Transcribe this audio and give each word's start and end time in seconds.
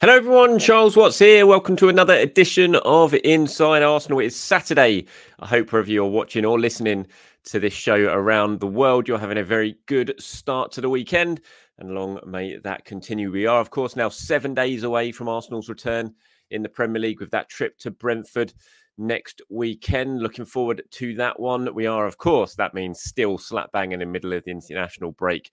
Hello, 0.00 0.14
everyone. 0.14 0.60
Charles 0.60 0.96
Watts 0.96 1.18
here. 1.18 1.44
Welcome 1.44 1.74
to 1.74 1.88
another 1.88 2.14
edition 2.14 2.76
of 2.76 3.14
Inside 3.14 3.82
Arsenal. 3.82 4.20
It's 4.20 4.36
Saturday. 4.36 5.06
I 5.40 5.46
hope 5.48 5.72
wherever 5.72 5.90
you're 5.90 6.06
watching 6.06 6.44
or 6.44 6.56
listening 6.56 7.08
to 7.46 7.58
this 7.58 7.72
show 7.72 8.04
around 8.04 8.60
the 8.60 8.68
world, 8.68 9.08
you're 9.08 9.18
having 9.18 9.38
a 9.38 9.42
very 9.42 9.76
good 9.86 10.14
start 10.16 10.70
to 10.70 10.80
the 10.80 10.88
weekend. 10.88 11.40
And 11.78 11.96
long 11.96 12.20
may 12.24 12.58
that 12.58 12.84
continue. 12.84 13.32
We 13.32 13.46
are, 13.46 13.60
of 13.60 13.70
course, 13.70 13.96
now 13.96 14.08
seven 14.08 14.54
days 14.54 14.84
away 14.84 15.10
from 15.10 15.28
Arsenal's 15.28 15.68
return 15.68 16.14
in 16.52 16.62
the 16.62 16.68
Premier 16.68 17.02
League 17.02 17.18
with 17.18 17.32
that 17.32 17.48
trip 17.48 17.76
to 17.78 17.90
Brentford 17.90 18.54
next 18.98 19.42
weekend. 19.50 20.22
Looking 20.22 20.44
forward 20.44 20.80
to 20.92 21.14
that 21.16 21.40
one. 21.40 21.74
We 21.74 21.88
are, 21.88 22.06
of 22.06 22.18
course, 22.18 22.54
that 22.54 22.72
means 22.72 23.00
still 23.00 23.36
slap 23.36 23.72
bang 23.72 23.90
in 23.90 23.98
the 23.98 24.06
middle 24.06 24.32
of 24.32 24.44
the 24.44 24.52
international 24.52 25.10
break 25.10 25.50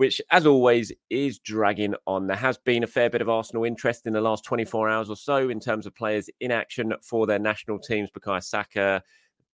which, 0.00 0.18
as 0.30 0.46
always, 0.46 0.90
is 1.10 1.40
dragging 1.40 1.94
on. 2.06 2.26
There 2.26 2.34
has 2.34 2.56
been 2.56 2.84
a 2.84 2.86
fair 2.86 3.10
bit 3.10 3.20
of 3.20 3.28
Arsenal 3.28 3.64
interest 3.64 4.06
in 4.06 4.14
the 4.14 4.20
last 4.22 4.46
24 4.46 4.88
hours 4.88 5.10
or 5.10 5.16
so 5.16 5.50
in 5.50 5.60
terms 5.60 5.84
of 5.84 5.94
players 5.94 6.30
in 6.40 6.50
action 6.50 6.94
for 7.02 7.26
their 7.26 7.38
national 7.38 7.78
teams. 7.80 8.08
Bukayo 8.10 8.42
Saka, 8.42 9.02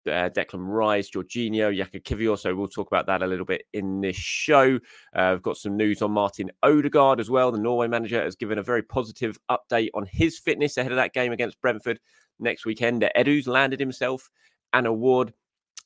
uh, 0.06 0.30
Declan 0.30 0.68
Rice, 0.68 1.10
Jorginho, 1.10 1.76
Jakub 1.76 2.04
Kiwior. 2.04 2.38
So 2.38 2.54
we'll 2.54 2.68
talk 2.68 2.86
about 2.86 3.06
that 3.06 3.24
a 3.24 3.26
little 3.26 3.44
bit 3.44 3.64
in 3.72 4.00
this 4.00 4.14
show. 4.14 4.76
Uh, 5.16 5.32
I've 5.32 5.42
got 5.42 5.56
some 5.56 5.76
news 5.76 6.00
on 6.00 6.12
Martin 6.12 6.52
Odegaard 6.62 7.18
as 7.18 7.28
well. 7.28 7.50
The 7.50 7.58
Norway 7.58 7.88
manager 7.88 8.22
has 8.22 8.36
given 8.36 8.58
a 8.58 8.62
very 8.62 8.84
positive 8.84 9.36
update 9.50 9.90
on 9.94 10.06
his 10.08 10.38
fitness 10.38 10.76
ahead 10.76 10.92
of 10.92 10.96
that 10.96 11.12
game 11.12 11.32
against 11.32 11.60
Brentford 11.60 11.98
next 12.38 12.64
weekend. 12.64 13.04
Edu's 13.16 13.48
landed 13.48 13.80
himself 13.80 14.30
an 14.72 14.86
award. 14.86 15.32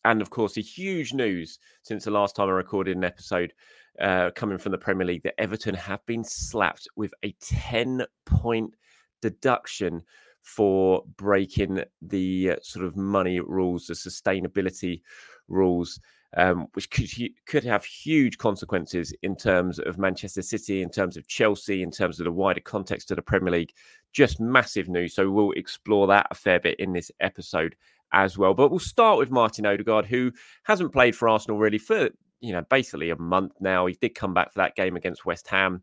And 0.04 0.21
of 0.21 0.28
course, 0.28 0.53
the 0.53 0.60
huge 0.60 1.15
news 1.15 1.59
since 1.82 2.04
the 2.04 2.10
last 2.10 2.37
time 2.37 2.48
I 2.48 2.53
recorded 2.53 2.98
an 2.98 3.04
episode 3.04 3.54
uh, 4.01 4.31
coming 4.34 4.59
from 4.59 4.73
the 4.73 4.78
Premier 4.78 5.06
League 5.06 5.23
that 5.25 5.41
Everton 5.41 5.75
have 5.75 6.05
been 6.06 6.25
slapped 6.25 6.89
with 6.97 7.12
a 7.23 7.34
10 7.41 8.05
point 8.25 8.75
deduction 9.21 10.03
for 10.43 11.05
breaking 11.17 11.83
the 12.03 12.53
uh, 12.53 12.56
sort 12.62 12.84
of 12.84 12.97
money 12.97 13.41
rules, 13.41 13.87
the 13.87 13.95
sustainability 13.95 15.03
rules, 15.49 16.01
um, 16.37 16.67
which 16.75 16.91
could 16.91 17.09
could 17.47 17.65
have 17.65 17.84
huge 17.84 18.39
consequences 18.39 19.12
in 19.23 19.37
terms 19.37 19.78
of 19.81 19.99
Manchester 19.99 20.43
City, 20.43 20.83
in 20.83 20.91
terms 20.91 21.17
of 21.17 21.27
Chelsea, 21.27 21.83
in 21.83 21.91
terms 21.91 22.21
of 22.21 22.25
the 22.25 22.33
wider 22.33 22.61
context 22.61 23.11
of 23.11 23.17
the 23.17 23.22
Premier 23.22 23.53
League. 23.53 23.72
Just 24.12 24.41
massive 24.41 24.89
news. 24.89 25.15
So 25.15 25.31
we'll 25.31 25.53
explore 25.53 26.07
that 26.07 26.28
a 26.31 26.34
fair 26.34 26.61
bit 26.61 26.78
in 26.78 26.93
this 26.93 27.11
episode 27.21 27.75
as 28.12 28.39
well. 28.39 28.55
But 28.55 28.71
we'll 28.71 28.78
start 28.78 29.19
with 29.19 29.31
Martin 29.31 29.67
Odegaard, 29.67 30.07
who 30.07 30.33
hasn't 30.65 30.93
played 30.93 31.17
for 31.17 31.28
Arsenal 31.28 31.59
really 31.59 31.78
for 31.78 32.11
you 32.41 32.53
know, 32.53 32.62
basically 32.71 33.11
a 33.11 33.17
month 33.17 33.53
now. 33.61 33.87
He 33.87 33.97
did 34.01 34.15
come 34.15 34.34
back 34.34 34.53
for 34.53 34.61
that 34.61 34.77
game 34.77 34.97
against 34.97 35.25
West 35.25 35.49
Ham, 35.49 35.83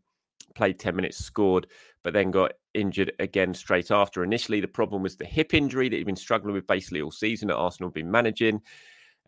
played 0.54 0.78
10 0.78 0.96
minutes, 0.96 1.18
scored, 1.18 1.66
but 2.02 2.12
then 2.12 2.30
got 2.30 2.52
injured 2.74 3.12
again 3.18 3.54
straight 3.54 3.90
after. 3.90 4.24
Initially, 4.24 4.60
the 4.60 4.68
problem 4.68 5.02
was 5.02 5.16
the 5.16 5.24
hip 5.24 5.54
injury 5.54 5.88
that 5.88 5.96
he'd 5.96 6.06
been 6.06 6.16
struggling 6.16 6.54
with 6.54 6.66
basically 6.66 7.02
all 7.02 7.10
season 7.10 7.48
that 7.48 7.56
Arsenal 7.56 7.88
had 7.88 7.94
been 7.94 8.10
managing. 8.10 8.60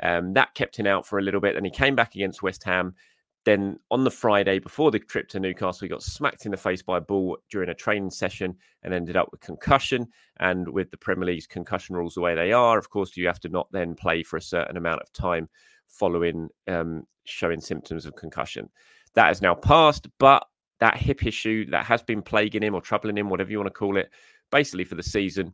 Um, 0.03 0.33
that 0.33 0.55
kept 0.55 0.79
him 0.79 0.87
out 0.87 1.07
for 1.07 1.19
a 1.19 1.23
little 1.23 1.41
bit. 1.41 1.57
and 1.57 1.67
he 1.67 1.71
came 1.71 1.95
back 1.95 2.15
against 2.15 2.43
West 2.43 2.65
Ham. 2.65 2.95
Then 3.45 3.79
on 3.91 4.05
the 4.05 4.11
Friday 4.11 4.59
before 4.59 4.91
the 4.91 4.99
trip 4.99 5.29
to 5.29 5.41
Newcastle, 5.41 5.87
he 5.87 5.89
got 5.89 6.03
smacked 6.03 6.45
in 6.45 6.51
the 6.51 6.59
face 6.59 6.83
by 6.83 6.99
a 6.99 7.03
ball 7.03 7.39
during 7.51 7.71
a 7.71 7.75
training 7.75 8.11
session 8.11 8.55
and 8.83 8.93
ended 8.93 9.17
up 9.17 9.29
with 9.31 9.41
concussion. 9.41 10.09
And 10.41 10.69
with 10.69 10.91
the 10.91 10.99
Premier 10.99 11.27
League's 11.27 11.47
concussion 11.47 11.97
rules 11.97 12.15
the 12.15 12.21
way 12.21 12.35
they 12.35 12.53
are, 12.53 12.79
of 12.79 12.91
course, 12.91 13.17
you 13.17 13.27
have 13.27 13.41
to 13.41 13.49
not 13.49 13.69
then 13.73 13.95
play 13.95 14.23
for 14.23 14.37
a 14.37 14.43
certain 14.43 14.77
amount 14.77 15.01
of 15.01 15.13
time 15.13 15.49
following 15.91 16.49
um, 16.69 17.07
showing 17.25 17.61
symptoms 17.61 18.07
of 18.07 18.17
concussion. 18.17 18.69
That 19.15 19.27
has 19.27 19.43
now 19.43 19.55
passed, 19.55 20.09
but 20.19 20.47
that 20.79 20.97
hip 20.97 21.27
issue 21.27 21.69
that 21.71 21.85
has 21.85 22.03
been 22.03 22.23
plaguing 22.23 22.63
him 22.63 22.75
or 22.75 22.81
troubling 22.81 23.19
him, 23.19 23.29
whatever 23.29 23.51
you 23.51 23.59
want 23.59 23.67
to 23.67 23.79
call 23.79 23.97
it, 23.97 24.11
basically 24.51 24.85
for 24.85 24.95
the 24.95 25.03
season, 25.03 25.53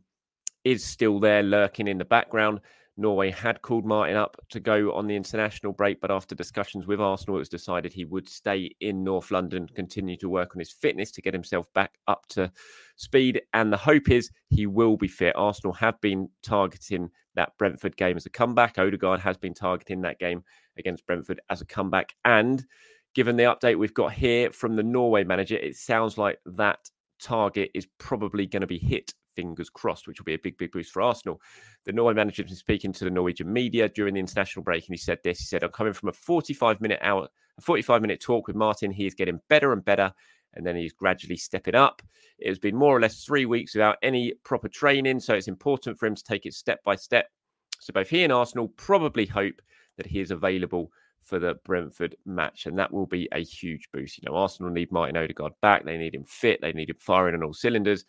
is 0.63 0.83
still 0.83 1.19
there 1.19 1.43
lurking 1.43 1.87
in 1.87 1.97
the 1.97 2.05
background. 2.05 2.61
Norway 2.97 3.29
had 3.29 3.61
called 3.61 3.85
Martin 3.85 4.15
up 4.15 4.37
to 4.49 4.59
go 4.59 4.91
on 4.93 5.05
the 5.05 5.15
international 5.15 5.71
break, 5.71 6.01
but 6.01 6.09
after 6.09 6.33
discussions 6.33 6.87
with 6.87 6.99
Arsenal, 6.99 7.35
it 7.35 7.39
was 7.39 7.49
decided 7.49 7.93
he 7.93 8.05
would 8.05 8.27
stay 8.27 8.75
in 8.81 9.03
North 9.03 9.29
London, 9.29 9.67
continue 9.75 10.17
to 10.17 10.29
work 10.29 10.55
on 10.55 10.59
his 10.59 10.71
fitness 10.71 11.11
to 11.11 11.21
get 11.21 11.33
himself 11.33 11.71
back 11.73 11.99
up 12.07 12.25
to 12.29 12.51
speed. 12.95 13.41
And 13.53 13.71
the 13.71 13.77
hope 13.77 14.09
is 14.09 14.31
he 14.49 14.65
will 14.65 14.97
be 14.97 15.07
fit. 15.07 15.35
Arsenal 15.35 15.73
have 15.73 16.01
been 16.01 16.27
targeting 16.41 17.11
that 17.35 17.55
Brentford 17.59 17.95
game 17.97 18.17
as 18.17 18.25
a 18.25 18.31
comeback. 18.31 18.79
Odegaard 18.79 19.19
has 19.19 19.37
been 19.37 19.53
targeting 19.53 20.01
that 20.01 20.19
game 20.19 20.43
against 20.77 21.05
Brentford 21.05 21.39
as 21.51 21.61
a 21.61 21.65
comeback. 21.65 22.15
And 22.25 22.65
given 23.13 23.37
the 23.37 23.43
update 23.43 23.77
we've 23.77 23.93
got 23.93 24.13
here 24.13 24.51
from 24.51 24.75
the 24.75 24.83
Norway 24.83 25.23
manager, 25.23 25.55
it 25.55 25.75
sounds 25.75 26.17
like 26.17 26.39
that 26.45 26.79
target 27.21 27.69
is 27.75 27.87
probably 27.99 28.47
going 28.47 28.61
to 28.61 28.67
be 28.67 28.79
hit 28.79 29.13
fingers 29.37 29.69
crossed, 29.69 30.07
which 30.07 30.19
will 30.19 30.25
be 30.25 30.33
a 30.33 30.39
big, 30.39 30.57
big 30.57 30.71
boost 30.71 30.91
for 30.91 31.03
Arsenal. 31.03 31.39
The 31.85 31.93
Norway 31.93 32.15
manager 32.15 32.41
has 32.41 32.49
been 32.49 32.57
speaking 32.57 32.91
to 32.93 33.03
the 33.05 33.11
Norwegian 33.11 33.53
media 33.53 33.87
during 33.87 34.15
the 34.15 34.19
international 34.19 34.63
break, 34.63 34.87
and 34.87 34.93
he 34.93 34.97
said 34.97 35.19
this. 35.23 35.37
He 35.39 35.45
said, 35.45 35.63
I'm 35.63 35.69
coming 35.69 35.93
from 35.93 36.09
a 36.09 36.13
45 36.13 36.81
minute 36.81 36.99
hour, 37.03 37.27
a 37.57 37.61
45 37.61 38.01
minute 38.01 38.19
talk 38.19 38.47
with 38.47 38.55
Martin. 38.55 38.91
He 38.91 39.05
is 39.05 39.13
getting 39.13 39.39
better 39.47 39.71
and 39.71 39.85
better, 39.85 40.11
and 40.55 40.65
then 40.65 40.75
he's 40.75 40.91
gradually 40.91 41.37
stepping 41.37 41.75
up. 41.75 42.01
It 42.39 42.49
has 42.49 42.59
been 42.59 42.75
more 42.75 42.97
or 42.97 42.99
less 42.99 43.23
three 43.23 43.45
weeks 43.45 43.75
without 43.75 43.97
any 44.01 44.33
proper 44.43 44.67
training, 44.67 45.19
so 45.19 45.35
it's 45.35 45.47
important 45.47 45.99
for 45.99 46.07
him 46.07 46.15
to 46.15 46.23
take 46.23 46.47
it 46.47 46.53
step 46.53 46.83
by 46.83 46.95
step. 46.95 47.29
So 47.79 47.93
both 47.93 48.09
he 48.09 48.23
and 48.23 48.33
Arsenal 48.33 48.69
probably 48.69 49.27
hope 49.27 49.61
that 49.97 50.07
he 50.07 50.19
is 50.19 50.31
available 50.31 50.91
for 51.27 51.39
the 51.39 51.55
Brentford 51.65 52.15
match, 52.25 52.65
and 52.65 52.79
that 52.79 52.91
will 52.91 53.05
be 53.05 53.27
a 53.33 53.43
huge 53.43 53.89
boost. 53.91 54.17
You 54.17 54.23
know, 54.25 54.37
Arsenal 54.37 54.71
need 54.71 54.91
Martin 54.91 55.17
Odegaard 55.17 55.53
back. 55.61 55.83
They 55.83 55.97
need 55.97 56.15
him 56.15 56.23
fit. 56.23 56.61
They 56.61 56.71
need 56.71 56.89
him 56.89 56.95
firing 56.99 57.35
on 57.35 57.43
all 57.43 57.53
cylinders. 57.53 58.05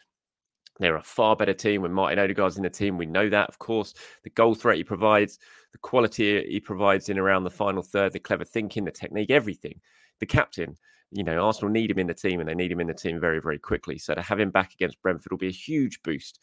They're 0.79 0.97
a 0.97 1.03
far 1.03 1.35
better 1.37 1.55
team 1.55 1.83
when 1.83 1.93
Martin 1.93 2.19
Odegaard's 2.19 2.57
in 2.57 2.63
the 2.63 2.71
team. 2.71 2.99
We 2.99 3.07
know 3.07 3.29
that, 3.29 3.49
of 3.49 3.59
course. 3.59 3.95
The 4.23 4.31
goal 4.31 4.55
threat 4.55 4.77
he 4.77 4.85
provides, 4.85 5.39
the 5.73 5.79
quality 5.79 6.45
he 6.49 6.61
provides 6.61 7.09
in 7.09 7.19
around 7.19 7.45
the 7.45 7.51
final 7.51 7.83
third, 7.83 8.13
the 8.13 8.21
clever 8.21 8.45
thinking, 8.45 8.85
the 8.85 8.91
technique, 8.91 9.31
everything. 9.31 9.81
The 10.21 10.27
captain, 10.27 10.77
you 11.11 11.25
know, 11.25 11.45
Arsenal 11.45 11.71
need 11.71 11.91
him 11.91 11.99
in 11.99 12.07
the 12.07 12.15
team 12.15 12.41
and 12.41 12.49
they 12.49 12.55
need 12.55 12.73
him 12.73 12.81
in 12.81 12.87
the 12.87 12.95
team 12.95 13.21
very, 13.21 13.41
very 13.41 13.59
quickly. 13.59 13.99
So 13.99 14.15
to 14.15 14.23
have 14.23 14.41
him 14.41 14.51
back 14.51 14.73
against 14.73 15.03
Brentford 15.03 15.33
will 15.33 15.39
be 15.39 15.49
a 15.49 15.53
huge 15.53 16.03
boost 16.03 16.39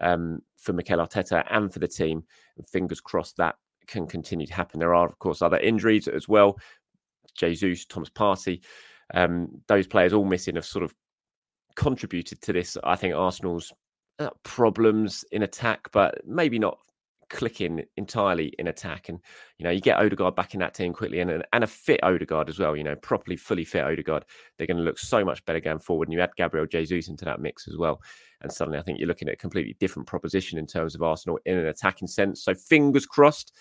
um, 0.00 0.40
for 0.56 0.72
Mikel 0.72 0.98
Arteta 0.98 1.44
and 1.50 1.72
for 1.72 1.78
the 1.78 1.88
team. 1.88 2.22
And 2.56 2.68
fingers 2.68 3.00
crossed 3.00 3.36
that 3.38 3.56
can 3.86 4.06
continue 4.06 4.46
to 4.46 4.54
happen. 4.54 4.80
There 4.80 4.94
are, 4.94 5.06
of 5.06 5.18
course, 5.18 5.42
other 5.42 5.58
injuries 5.58 6.08
as 6.08 6.28
well. 6.28 6.58
Jesus, 7.34 7.84
Thomas 7.86 8.10
Partey, 8.10 8.62
um, 9.14 9.48
those 9.66 9.86
players 9.86 10.12
all 10.12 10.24
missing 10.24 10.56
have 10.56 10.64
sort 10.64 10.84
of 10.84 10.94
contributed 11.76 12.40
to 12.42 12.52
this. 12.52 12.76
I 12.84 12.96
think 12.96 13.14
Arsenal's 13.14 13.72
uh, 14.18 14.30
problems 14.42 15.24
in 15.32 15.42
attack, 15.42 15.88
but 15.92 16.20
maybe 16.26 16.58
not 16.58 16.78
clicking 17.30 17.82
entirely 17.96 18.52
in 18.58 18.66
attack. 18.66 19.08
And 19.08 19.18
you 19.56 19.64
know, 19.64 19.70
you 19.70 19.80
get 19.80 19.98
Odegaard 19.98 20.34
back 20.34 20.52
in 20.52 20.60
that 20.60 20.74
team 20.74 20.92
quickly, 20.92 21.20
and 21.20 21.42
and 21.52 21.64
a 21.64 21.66
fit 21.66 22.02
Odegaard 22.02 22.48
as 22.48 22.58
well. 22.58 22.76
You 22.76 22.84
know, 22.84 22.96
properly 22.96 23.36
fully 23.36 23.64
fit 23.64 23.84
Odegaard, 23.84 24.24
they're 24.58 24.66
going 24.66 24.76
to 24.76 24.82
look 24.82 24.98
so 24.98 25.24
much 25.24 25.44
better 25.46 25.60
going 25.60 25.78
forward. 25.78 26.08
And 26.08 26.12
you 26.12 26.20
add 26.20 26.36
Gabriel 26.36 26.66
Jesus 26.66 27.08
into 27.08 27.24
that 27.24 27.40
mix 27.40 27.66
as 27.68 27.78
well, 27.78 28.02
and 28.42 28.52
suddenly 28.52 28.78
I 28.78 28.82
think 28.82 28.98
you're 28.98 29.08
looking 29.08 29.28
at 29.28 29.34
a 29.34 29.38
completely 29.38 29.76
different 29.80 30.08
proposition 30.08 30.58
in 30.58 30.66
terms 30.66 30.94
of 30.94 31.02
Arsenal 31.02 31.38
in 31.46 31.56
an 31.56 31.66
attacking 31.66 32.08
sense. 32.08 32.42
So 32.42 32.54
fingers 32.54 33.06
crossed. 33.06 33.54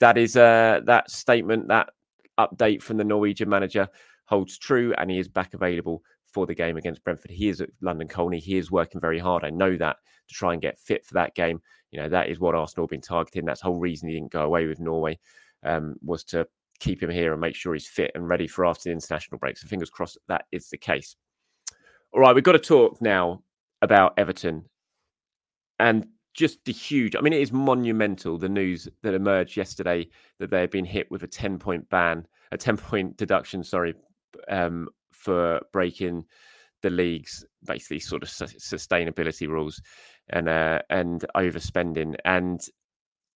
That 0.00 0.16
is 0.16 0.36
uh, 0.36 0.80
that 0.86 1.10
statement, 1.10 1.68
that 1.68 1.90
update 2.38 2.82
from 2.82 2.96
the 2.96 3.04
Norwegian 3.04 3.50
manager 3.50 3.86
holds 4.24 4.56
true, 4.58 4.94
and 4.96 5.10
he 5.10 5.18
is 5.18 5.28
back 5.28 5.54
available 5.54 6.02
for 6.32 6.46
the 6.46 6.54
game 6.54 6.76
against 6.76 7.04
Brentford. 7.04 7.30
He 7.30 7.48
is 7.48 7.60
at 7.60 7.70
London 7.80 8.08
Colney. 8.08 8.38
He 8.38 8.56
is 8.56 8.70
working 8.70 9.00
very 9.00 9.18
hard. 9.18 9.44
I 9.44 9.50
know 9.50 9.76
that 9.76 9.96
to 10.28 10.34
try 10.34 10.52
and 10.52 10.62
get 10.62 10.78
fit 10.78 11.04
for 11.04 11.14
that 11.14 11.34
game. 11.34 11.60
You 11.90 12.00
know, 12.00 12.08
that 12.08 12.28
is 12.28 12.38
what 12.38 12.54
Arsenal 12.54 12.84
have 12.84 12.90
been 12.90 13.00
targeting. 13.00 13.44
That's 13.44 13.60
the 13.60 13.66
whole 13.66 13.78
reason 13.78 14.08
he 14.08 14.14
didn't 14.14 14.32
go 14.32 14.42
away 14.42 14.66
with 14.66 14.80
Norway 14.80 15.18
um, 15.64 15.96
was 16.04 16.24
to 16.24 16.46
keep 16.78 17.02
him 17.02 17.10
here 17.10 17.32
and 17.32 17.40
make 17.40 17.54
sure 17.54 17.74
he's 17.74 17.88
fit 17.88 18.12
and 18.14 18.28
ready 18.28 18.46
for 18.46 18.64
after 18.64 18.84
the 18.84 18.92
international 18.92 19.38
break. 19.38 19.58
So 19.58 19.68
fingers 19.68 19.90
crossed 19.90 20.18
that 20.28 20.44
is 20.52 20.68
the 20.68 20.78
case. 20.78 21.16
All 22.12 22.20
right, 22.20 22.34
we've 22.34 22.44
got 22.44 22.52
to 22.52 22.58
talk 22.58 23.00
now 23.00 23.42
about 23.82 24.14
Everton 24.16 24.64
and 25.78 26.06
just 26.34 26.64
the 26.64 26.72
huge. 26.72 27.16
I 27.16 27.20
mean, 27.20 27.32
it 27.32 27.42
is 27.42 27.52
monumental 27.52 28.38
the 28.38 28.48
news 28.48 28.88
that 29.02 29.14
emerged 29.14 29.56
yesterday 29.56 30.08
that 30.38 30.50
they 30.50 30.60
had 30.60 30.70
been 30.70 30.84
hit 30.84 31.10
with 31.10 31.22
a 31.22 31.26
ten 31.26 31.58
point 31.58 31.88
ban, 31.90 32.26
a 32.52 32.56
ten 32.56 32.76
point 32.76 33.16
deduction. 33.16 33.62
Sorry, 33.62 33.94
um, 34.48 34.88
for 35.20 35.60
breaking 35.72 36.24
the 36.82 36.90
league's 36.90 37.44
basically 37.66 38.00
sort 38.00 38.22
of 38.22 38.28
sustainability 38.28 39.46
rules 39.46 39.82
and 40.30 40.48
uh, 40.48 40.80
and 40.88 41.24
overspending. 41.36 42.16
And 42.24 42.60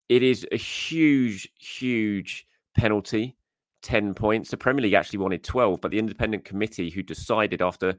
it 0.09 0.23
is 0.23 0.47
a 0.53 0.57
huge, 0.57 1.49
huge 1.59 2.47
penalty. 2.77 3.37
10 3.83 4.15
points. 4.15 4.51
The 4.51 4.57
Premier 4.57 4.81
League 4.81 4.93
actually 4.93 5.19
wanted 5.19 5.43
12, 5.43 5.81
but 5.81 5.91
the 5.91 5.99
independent 5.99 6.45
committee 6.45 6.89
who 6.89 7.03
decided 7.03 7.61
after 7.61 7.97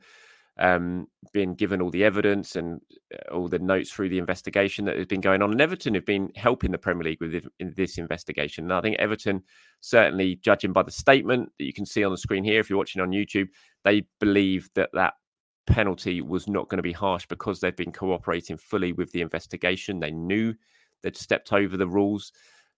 um, 0.60 1.08
being 1.32 1.56
given 1.56 1.82
all 1.82 1.90
the 1.90 2.04
evidence 2.04 2.56
and 2.56 2.80
uh, 3.14 3.34
all 3.34 3.48
the 3.48 3.60
notes 3.60 3.92
through 3.92 4.10
the 4.10 4.20
investigation 4.20 4.86
that 4.86 4.98
has 4.98 5.08
been 5.08 5.22
going 5.22 5.42
on. 5.42 5.52
And 5.52 5.62
Everton 5.62 5.96
have 5.96 6.06
been 6.06 6.32
helping 6.36 6.72
the 6.72 6.78
Premier 6.78 7.04
League 7.04 7.22
with 7.22 7.44
this 7.76 7.98
investigation. 7.98 8.66
And 8.66 8.74
I 8.74 8.82
think 8.82 8.98
Everton, 9.00 9.42
certainly 9.82 10.36
judging 10.36 10.72
by 10.72 10.84
the 10.84 10.92
statement 10.92 11.52
that 11.58 11.66
you 11.66 11.74
can 11.74 11.86
see 11.86 12.04
on 12.04 12.12
the 12.12 12.18
screen 12.18 12.44
here, 12.44 12.60
if 12.60 12.70
you're 12.70 12.78
watching 12.78 13.02
on 13.02 13.10
YouTube, 13.10 13.48
they 13.84 14.04
believe 14.20 14.70
that 14.76 14.90
that 14.94 15.14
penalty 15.66 16.22
was 16.22 16.48
not 16.48 16.70
going 16.70 16.78
to 16.78 16.84
be 16.84 16.92
harsh 16.92 17.26
because 17.28 17.60
they've 17.60 17.76
been 17.76 17.92
cooperating 17.92 18.58
fully 18.58 18.94
with 18.94 19.12
the 19.12 19.22
investigation. 19.22 20.00
They 20.00 20.12
knew 20.12 20.54
they'd 21.02 21.18
stepped 21.18 21.52
over 21.52 21.78
the 21.78 21.88
rules. 21.88 22.32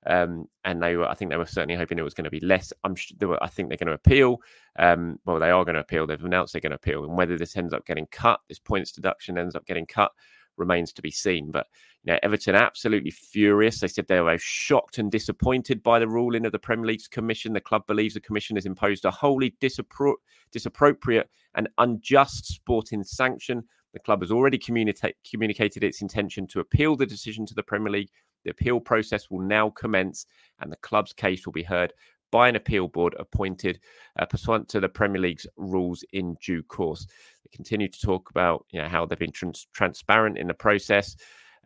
Um, 0.08 0.48
and 0.64 0.82
they 0.82 0.96
were, 0.96 1.08
I 1.08 1.16
think 1.16 1.32
they 1.32 1.38
were 1.38 1.46
certainly 1.46 1.76
hoping 1.76 1.98
it 1.98 2.04
was 2.04 2.14
going 2.14 2.26
to 2.26 2.30
be 2.30 2.40
less. 2.40 2.72
I'm 2.84 2.96
sure 2.96 3.16
were, 3.28 3.44
I 3.44 3.48
think 3.48 3.70
they're 3.70 3.78
going 3.78 3.88
to 3.88 3.94
appeal. 3.94 4.40
Um, 4.78 5.20
well, 5.26 5.40
they 5.40 5.50
are 5.50 5.66
going 5.66 5.76
to 5.76 5.82
appeal. 5.82 6.06
They've 6.06 6.24
announced 6.24 6.54
they're 6.54 6.62
going 6.62 6.72
to 6.72 6.76
appeal, 6.78 7.04
and 7.04 7.18
whether 7.18 7.38
this 7.38 7.58
ends 7.58 7.74
up 7.74 7.86
getting 7.86 8.08
cut, 8.12 8.40
this 8.48 8.60
points 8.60 8.92
deduction 8.92 9.38
ends 9.38 9.56
up 9.56 9.66
getting 9.66 9.86
cut, 9.86 10.12
remains 10.58 10.94
to 10.94 11.02
be 11.02 11.12
seen. 11.12 11.52
But 11.52 11.68
you 12.04 12.14
know, 12.14 12.20
Everton 12.24 12.56
absolutely 12.56 13.12
furious. 13.12 13.80
They 13.80 13.88
said 13.88 14.08
they 14.08 14.22
were 14.22 14.38
shocked 14.38 14.98
and 15.00 15.12
disappointed 15.12 15.82
by 15.82 16.00
the 16.00 16.08
ruling 16.08 16.46
of 16.46 16.52
the 16.52 16.60
Premier 16.60 16.86
League's 16.86 17.08
commission. 17.08 17.54
The 17.54 17.62
club 17.62 17.88
believes 17.88 18.14
the 18.14 18.20
commission 18.20 18.56
has 18.58 18.66
imposed 18.66 19.06
a 19.06 19.12
wholly 19.12 19.56
disappro- 19.62 20.16
disappropriate 20.52 21.30
and 21.56 21.70
unjust 21.80 22.46
sporting 22.46 23.04
sanction. 23.04 23.64
The 23.94 24.00
club 24.00 24.22
has 24.22 24.32
already 24.32 24.58
communicate, 24.58 25.16
communicated 25.30 25.84
its 25.84 26.02
intention 26.02 26.48
to 26.48 26.60
appeal 26.60 26.98
the 26.98 27.06
decision 27.06 27.46
to 27.46 27.56
the 27.56 27.64
Premier 27.64 27.92
League 27.92 28.10
the 28.46 28.52
appeal 28.52 28.80
process 28.80 29.30
will 29.30 29.42
now 29.42 29.70
commence, 29.72 30.26
and 30.62 30.72
the 30.72 30.78
club's 30.78 31.12
case 31.12 31.46
will 31.46 31.54
be 31.54 31.64
heard 31.64 31.92
by 32.32 32.50
an 32.50 32.56
appeal 32.56 32.88
board 32.88 33.16
appointed 33.20 33.80
uh, 34.20 34.26
pursuant 34.26 34.68
to 34.70 34.80
the 34.80 34.90
Premier 34.90 35.22
League's 35.22 35.48
rules 35.58 36.04
in 36.14 36.36
due 36.44 36.64
course. 36.64 37.06
They 37.44 37.56
continue 37.56 37.88
to 37.88 38.02
talk 38.02 38.30
about 38.30 38.66
you 38.72 38.82
know, 38.82 38.88
how 38.88 39.06
they've 39.06 39.20
been 39.20 39.32
trans- 39.32 39.68
transparent 39.74 40.38
in 40.38 40.48
the 40.48 40.54
process. 40.54 41.16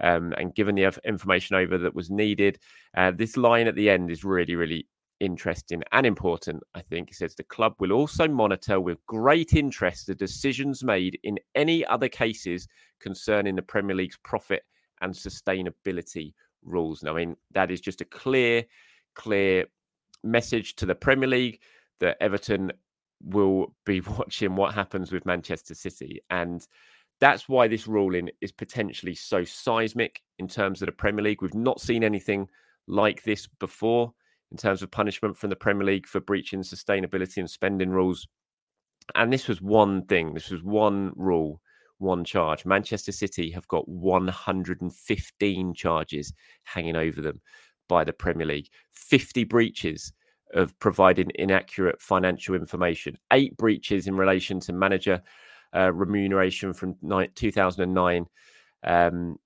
Um, 0.02 0.34
and 0.38 0.56
given 0.56 0.76
the 0.76 0.98
information 1.04 1.56
over 1.56 1.78
that 1.78 1.94
was 1.94 2.10
needed, 2.10 2.60
uh, 2.96 3.12
this 3.12 3.36
line 3.36 3.68
at 3.68 3.76
the 3.76 3.90
end 3.90 4.12
is 4.12 4.24
really, 4.24 4.56
really 4.56 4.88
interesting 5.20 5.84
and 5.92 6.06
important. 6.06 6.64
I 6.74 6.82
think 6.82 7.12
it 7.12 7.16
says 7.16 7.36
the 7.36 7.44
club 7.44 7.74
will 7.80 7.92
also 7.92 8.28
monitor 8.28 8.80
with 8.80 9.06
great 9.06 9.54
interest 9.54 10.08
the 10.08 10.16
decisions 10.16 10.84
made 10.84 11.20
in 11.24 11.38
any 11.56 11.86
other 11.86 12.08
cases 12.08 12.68
concerning 13.00 13.56
the 13.56 13.62
Premier 13.62 13.96
League's 13.96 14.20
profit 14.24 14.64
and 15.02 15.14
sustainability 15.14 16.34
rules. 16.64 17.02
And 17.02 17.10
I 17.10 17.14
mean, 17.14 17.36
that 17.54 17.72
is 17.72 17.82
just 17.82 18.02
a 18.02 18.06
clear, 18.06 18.66
clear 19.16 19.66
message 20.24 20.76
to 20.76 20.86
the 20.86 20.96
Premier 20.96 21.30
League 21.30 21.60
that 22.00 22.18
Everton 22.22 22.72
will 23.24 23.74
be 23.86 24.02
watching 24.18 24.56
what 24.56 24.74
happens 24.74 25.12
with 25.12 25.26
Manchester 25.26 25.76
City. 25.76 26.22
And 26.30 26.66
that's 27.20 27.50
why 27.50 27.68
this 27.68 27.88
ruling 27.88 28.30
is 28.42 28.52
potentially 28.52 29.16
so 29.16 29.44
seismic 29.44 30.22
in 30.38 30.48
terms 30.48 30.82
of 30.82 30.86
the 30.86 30.94
Premier 30.94 31.24
League. 31.24 31.42
We've 31.42 31.54
not 31.54 31.82
seen 31.82 32.04
anything 32.04 32.48
like 32.88 33.24
this 33.24 33.48
before 33.60 34.14
in 34.52 34.58
terms 34.58 34.82
of 34.82 34.90
punishment 34.90 35.38
from 35.38 35.50
the 35.50 35.56
Premier 35.56 35.86
League 35.86 36.08
for 36.08 36.20
breaching 36.20 36.62
sustainability 36.62 37.38
and 37.38 37.50
spending 37.50 37.90
rules. 37.90 38.28
And 39.16 39.34
this 39.34 39.48
was 39.48 39.62
one 39.62 40.06
thing, 40.06 40.34
this 40.34 40.50
was 40.50 40.64
one 40.64 41.12
rule 41.16 41.62
one 42.00 42.24
charge. 42.24 42.66
Manchester 42.66 43.12
City 43.12 43.52
have 43.52 43.68
got 43.68 43.88
115 43.88 45.74
charges 45.74 46.34
hanging 46.64 46.96
over 46.96 47.22
them 47.22 47.40
by 47.88 48.04
the 48.04 48.14
Premier 48.14 48.48
League, 48.48 48.70
50 48.92 49.44
breaches 49.46 50.14
of 50.54 50.78
providing 50.80 51.32
inaccurate 51.36 52.02
financial 52.02 52.56
information, 52.56 53.18
eight 53.32 53.56
breaches 53.58 54.08
in 54.08 54.16
relation 54.16 54.60
to 54.62 54.74
manager 54.74 55.22
uh, 55.76 55.92
remuneration 55.94 56.74
from 56.74 56.96
2009, 57.36 58.26
um, 58.84 59.38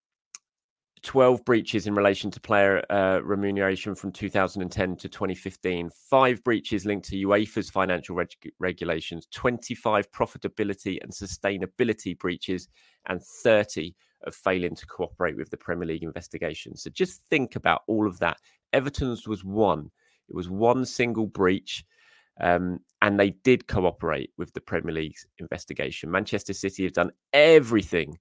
12 1.03 1.43
breaches 1.43 1.85
in 1.85 1.93
relation 1.93 2.31
to 2.31 2.39
player 2.39 2.81
uh, 2.89 3.19
remuneration 3.23 3.93
from 3.93 4.11
2010 4.11 4.95
to 4.95 5.09
2015, 5.09 5.89
five 6.09 6.41
breaches 6.43 6.85
linked 6.85 7.07
to 7.09 7.27
UEFA's 7.27 7.69
financial 7.69 8.15
reg- 8.15 8.51
regulations, 8.59 9.27
25 9.31 10.09
profitability 10.11 10.97
and 11.03 11.11
sustainability 11.11 12.17
breaches, 12.17 12.69
and 13.07 13.21
30 13.21 13.93
of 14.23 14.33
failing 14.33 14.75
to 14.75 14.85
cooperate 14.87 15.35
with 15.35 15.49
the 15.49 15.57
Premier 15.57 15.87
League 15.87 16.03
investigation. 16.03 16.75
So 16.77 16.89
just 16.89 17.21
think 17.29 17.57
about 17.57 17.81
all 17.87 18.07
of 18.07 18.17
that. 18.19 18.37
Everton's 18.71 19.27
was 19.27 19.43
one, 19.43 19.91
it 20.29 20.35
was 20.35 20.49
one 20.49 20.85
single 20.85 21.27
breach. 21.27 21.83
Um, 22.41 22.79
and 23.03 23.19
they 23.19 23.31
did 23.43 23.67
cooperate 23.67 24.31
with 24.37 24.53
the 24.53 24.61
Premier 24.61 24.95
League's 24.95 25.27
investigation. 25.37 26.09
Manchester 26.09 26.53
City 26.53 26.83
have 26.83 26.93
done 26.93 27.11
everything 27.31 28.17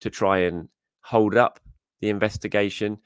to 0.00 0.10
try 0.10 0.40
and 0.40 0.68
hold 1.00 1.36
up 1.36 1.58
the 2.02 2.10
investigation. 2.10 2.98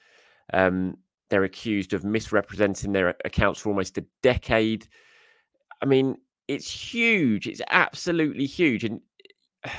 Um, 0.53 0.97
they're 1.29 1.45
accused 1.45 1.93
of 1.93 2.05
misrepresenting 2.05 2.93
their 2.93 3.15
accounts 3.25 3.61
for 3.61 3.69
almost 3.69 3.99
a 3.99 4.05
decade. 4.23 4.89
I 5.81 5.87
mean, 5.87 6.17
it's 6.49 6.69
huge. 6.69 7.47
It's 7.47 7.63
absolutely 7.71 8.47
huge. 8.47 8.83
And 8.85 9.01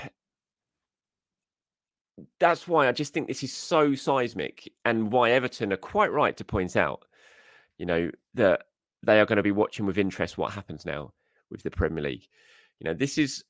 that's 2.39 2.67
why 2.67 2.87
I 2.87 2.91
just 2.93 3.13
think 3.13 3.27
this 3.27 3.43
is 3.43 3.53
so 3.53 3.95
seismic 3.95 4.71
and 4.85 5.11
why 5.11 5.31
Everton 5.31 5.73
are 5.73 5.77
quite 5.77 6.11
right 6.11 6.37
to 6.37 6.45
point 6.45 6.75
out, 6.75 7.03
you 7.77 7.85
know, 7.85 8.11
that 8.35 8.63
they 9.03 9.19
are 9.19 9.25
going 9.25 9.37
to 9.37 9.43
be 9.43 9.51
watching 9.51 9.85
with 9.85 9.97
interest 9.97 10.37
what 10.37 10.53
happens 10.53 10.85
now 10.85 11.11
with 11.49 11.63
the 11.63 11.71
Premier 11.71 12.03
League. 12.03 12.27
You 12.79 12.85
know, 12.85 12.93
this 12.93 13.17
is, 13.17 13.43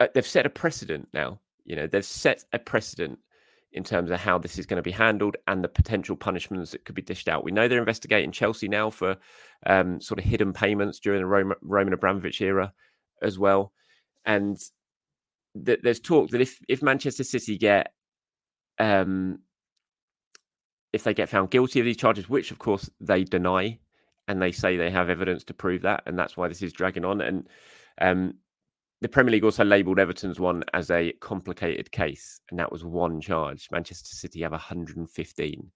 uh, 0.00 0.08
they've 0.14 0.26
set 0.26 0.46
a 0.46 0.50
precedent 0.50 1.08
now. 1.14 1.40
You 1.64 1.76
know, 1.76 1.86
they've 1.86 2.04
set 2.04 2.44
a 2.52 2.58
precedent 2.58 3.18
in 3.74 3.82
terms 3.82 4.10
of 4.10 4.20
how 4.20 4.38
this 4.38 4.56
is 4.56 4.66
going 4.66 4.76
to 4.76 4.82
be 4.82 4.92
handled 4.92 5.36
and 5.48 5.62
the 5.62 5.68
potential 5.68 6.14
punishments 6.14 6.70
that 6.70 6.84
could 6.84 6.94
be 6.94 7.02
dished 7.02 7.28
out. 7.28 7.44
We 7.44 7.50
know 7.50 7.66
they're 7.66 7.80
investigating 7.80 8.30
Chelsea 8.30 8.68
now 8.68 8.88
for 8.88 9.16
um, 9.66 10.00
sort 10.00 10.20
of 10.20 10.24
hidden 10.24 10.52
payments 10.52 11.00
during 11.00 11.20
the 11.20 11.26
Roman, 11.26 11.56
Roman 11.60 11.92
Abramovich 11.92 12.40
era 12.40 12.72
as 13.20 13.36
well. 13.36 13.72
And 14.24 14.56
th- 15.66 15.80
there's 15.82 16.00
talk 16.00 16.30
that 16.30 16.40
if 16.40 16.58
if 16.68 16.82
Manchester 16.82 17.24
City 17.24 17.58
get 17.58 17.92
um, 18.78 19.40
if 20.92 21.02
they 21.02 21.12
get 21.12 21.28
found 21.28 21.50
guilty 21.50 21.80
of 21.80 21.84
these 21.84 21.96
charges, 21.96 22.28
which 22.28 22.52
of 22.52 22.60
course 22.60 22.88
they 23.00 23.24
deny, 23.24 23.80
and 24.28 24.40
they 24.40 24.52
say 24.52 24.76
they 24.76 24.90
have 24.90 25.10
evidence 25.10 25.42
to 25.44 25.54
prove 25.54 25.82
that, 25.82 26.04
and 26.06 26.16
that's 26.16 26.36
why 26.36 26.46
this 26.46 26.62
is 26.62 26.72
dragging 26.72 27.04
on. 27.04 27.20
And 27.20 27.48
um, 28.00 28.34
the 29.00 29.08
Premier 29.08 29.32
League 29.32 29.44
also 29.44 29.64
labelled 29.64 29.98
Everton's 29.98 30.40
one 30.40 30.64
as 30.72 30.90
a 30.90 31.12
complicated 31.20 31.90
case, 31.90 32.40
and 32.50 32.58
that 32.58 32.72
was 32.72 32.84
one 32.84 33.20
charge. 33.20 33.68
Manchester 33.70 34.14
City 34.14 34.42
have 34.42 34.52
115. 34.52 35.70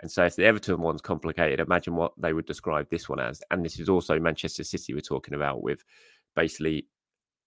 And 0.00 0.10
so, 0.10 0.24
if 0.24 0.36
the 0.36 0.44
Everton 0.44 0.80
one's 0.80 1.00
complicated, 1.00 1.60
imagine 1.60 1.96
what 1.96 2.12
they 2.18 2.32
would 2.32 2.46
describe 2.46 2.88
this 2.90 3.08
one 3.08 3.20
as. 3.20 3.42
And 3.50 3.64
this 3.64 3.78
is 3.78 3.88
also 3.88 4.18
Manchester 4.18 4.64
City 4.64 4.94
we're 4.94 5.00
talking 5.00 5.34
about, 5.34 5.62
with 5.62 5.82
basically 6.34 6.86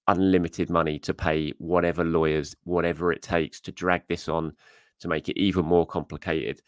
unlimited 0.07 0.69
money 0.71 0.97
to 0.99 1.13
pay 1.13 1.53
whatever 1.59 2.03
lawyers, 2.03 2.55
whatever 2.63 3.11
it 3.11 3.21
takes 3.21 3.61
to 3.61 3.71
drag 3.71 4.01
this 4.07 4.27
on 4.27 4.53
to 4.99 5.07
make 5.07 5.29
it 5.29 5.39
even 5.39 5.65
more 5.65 5.85
complicated. 5.85 6.61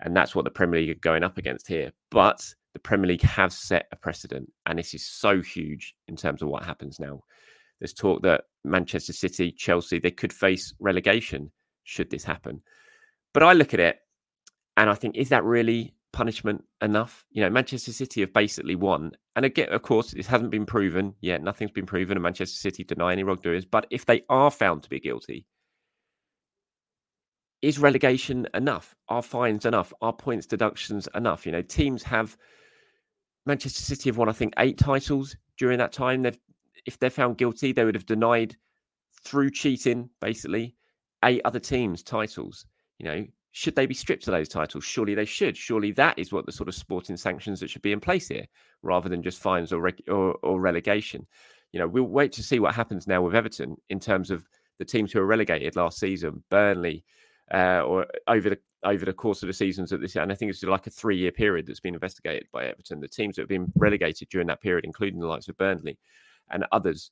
And 0.00 0.16
that's 0.16 0.34
what 0.34 0.44
the 0.44 0.50
Premier 0.50 0.80
League 0.80 0.90
are 0.90 1.00
going 1.00 1.22
up 1.22 1.38
against 1.38 1.68
here. 1.68 1.92
But 2.10 2.42
the 2.72 2.80
Premier 2.80 3.08
League 3.08 3.22
have 3.22 3.52
set 3.52 3.86
a 3.92 3.96
precedent, 3.96 4.50
and 4.66 4.78
this 4.78 4.94
is 4.94 5.06
so 5.06 5.40
huge 5.40 5.94
in 6.08 6.16
terms 6.16 6.42
of 6.42 6.48
what 6.48 6.64
happens 6.64 6.98
now. 6.98 7.22
There's 7.80 7.92
talk 7.92 8.22
that 8.22 8.44
Manchester 8.64 9.12
City, 9.12 9.52
Chelsea, 9.52 9.98
they 9.98 10.10
could 10.10 10.32
face 10.32 10.74
relegation 10.80 11.50
should 11.84 12.10
this 12.10 12.24
happen. 12.24 12.62
But 13.34 13.42
I 13.42 13.52
look 13.52 13.74
at 13.74 13.80
it 13.80 13.98
and 14.76 14.90
I 14.90 14.94
think, 14.94 15.16
is 15.16 15.28
that 15.28 15.44
really 15.44 15.94
punishment 16.12 16.64
enough? 16.80 17.24
You 17.30 17.42
know, 17.42 17.50
Manchester 17.50 17.92
City 17.92 18.20
have 18.22 18.32
basically 18.32 18.74
won. 18.74 19.12
And 19.36 19.44
again, 19.44 19.70
of 19.70 19.82
course, 19.82 20.12
this 20.12 20.26
hasn't 20.26 20.50
been 20.50 20.66
proven 20.66 21.14
yet. 21.20 21.42
Nothing's 21.42 21.70
been 21.70 21.86
proven, 21.86 22.16
and 22.16 22.22
Manchester 22.22 22.56
City 22.56 22.84
deny 22.84 23.12
any 23.12 23.22
wrongdoings. 23.22 23.66
But 23.66 23.86
if 23.90 24.06
they 24.06 24.22
are 24.30 24.50
found 24.50 24.82
to 24.82 24.88
be 24.88 25.00
guilty, 25.00 25.46
is 27.62 27.78
relegation 27.78 28.46
enough? 28.54 28.94
Are 29.08 29.22
fines 29.22 29.66
enough? 29.66 29.92
Are 30.00 30.12
points 30.12 30.46
deductions 30.46 31.08
enough? 31.14 31.44
You 31.44 31.52
know, 31.52 31.62
teams 31.62 32.02
have 32.02 32.36
Manchester 33.44 33.82
City 33.82 34.08
have 34.08 34.18
won, 34.18 34.28
I 34.28 34.32
think, 34.32 34.54
eight 34.58 34.78
titles 34.78 35.36
during 35.58 35.78
that 35.78 35.92
time. 35.92 36.22
They've 36.22 36.38
if 36.86 36.98
they're 36.98 37.10
found 37.10 37.36
guilty, 37.38 37.72
they 37.72 37.84
would 37.84 37.94
have 37.94 38.06
denied 38.06 38.56
through 39.24 39.50
cheating, 39.50 40.08
basically, 40.20 40.74
eight 41.24 41.42
other 41.44 41.58
teams 41.58 42.02
titles. 42.02 42.66
You 42.98 43.06
know, 43.06 43.26
should 43.52 43.74
they 43.74 43.86
be 43.86 43.94
stripped 43.94 44.26
of 44.28 44.32
those 44.32 44.48
titles? 44.48 44.84
Surely 44.84 45.14
they 45.14 45.24
should. 45.24 45.56
Surely 45.56 45.92
that 45.92 46.18
is 46.18 46.32
what 46.32 46.46
the 46.46 46.52
sort 46.52 46.68
of 46.68 46.74
sporting 46.74 47.16
sanctions 47.16 47.60
that 47.60 47.70
should 47.70 47.82
be 47.82 47.92
in 47.92 48.00
place 48.00 48.28
here, 48.28 48.46
rather 48.82 49.08
than 49.08 49.22
just 49.22 49.40
fines 49.40 49.72
or 49.72 49.80
reg- 49.80 50.08
or, 50.08 50.34
or 50.42 50.60
relegation. 50.60 51.26
You 51.72 51.80
know, 51.80 51.88
we'll 51.88 52.04
wait 52.04 52.32
to 52.32 52.42
see 52.42 52.60
what 52.60 52.74
happens 52.74 53.06
now 53.06 53.22
with 53.22 53.34
Everton 53.34 53.76
in 53.90 54.00
terms 54.00 54.30
of 54.30 54.48
the 54.78 54.84
teams 54.84 55.12
who 55.12 55.18
were 55.18 55.26
relegated 55.26 55.76
last 55.76 55.98
season, 55.98 56.42
Burnley, 56.50 57.04
uh, 57.52 57.80
or 57.80 58.06
over 58.28 58.50
the 58.50 58.58
over 58.84 59.04
the 59.04 59.12
course 59.12 59.42
of 59.42 59.48
the 59.48 59.52
seasons 59.52 59.92
at 59.92 60.00
this. 60.00 60.16
And 60.16 60.30
I 60.30 60.34
think 60.34 60.50
it's 60.50 60.62
like 60.62 60.86
a 60.86 60.90
three 60.90 61.16
year 61.16 61.32
period 61.32 61.66
that's 61.66 61.80
been 61.80 61.94
investigated 61.94 62.46
by 62.52 62.66
Everton. 62.66 63.00
The 63.00 63.08
teams 63.08 63.36
that 63.36 63.42
have 63.42 63.48
been 63.48 63.72
relegated 63.74 64.28
during 64.28 64.46
that 64.46 64.62
period, 64.62 64.84
including 64.84 65.18
the 65.18 65.26
likes 65.26 65.48
of 65.48 65.56
Burnley, 65.56 65.98
and 66.50 66.64
others 66.72 67.10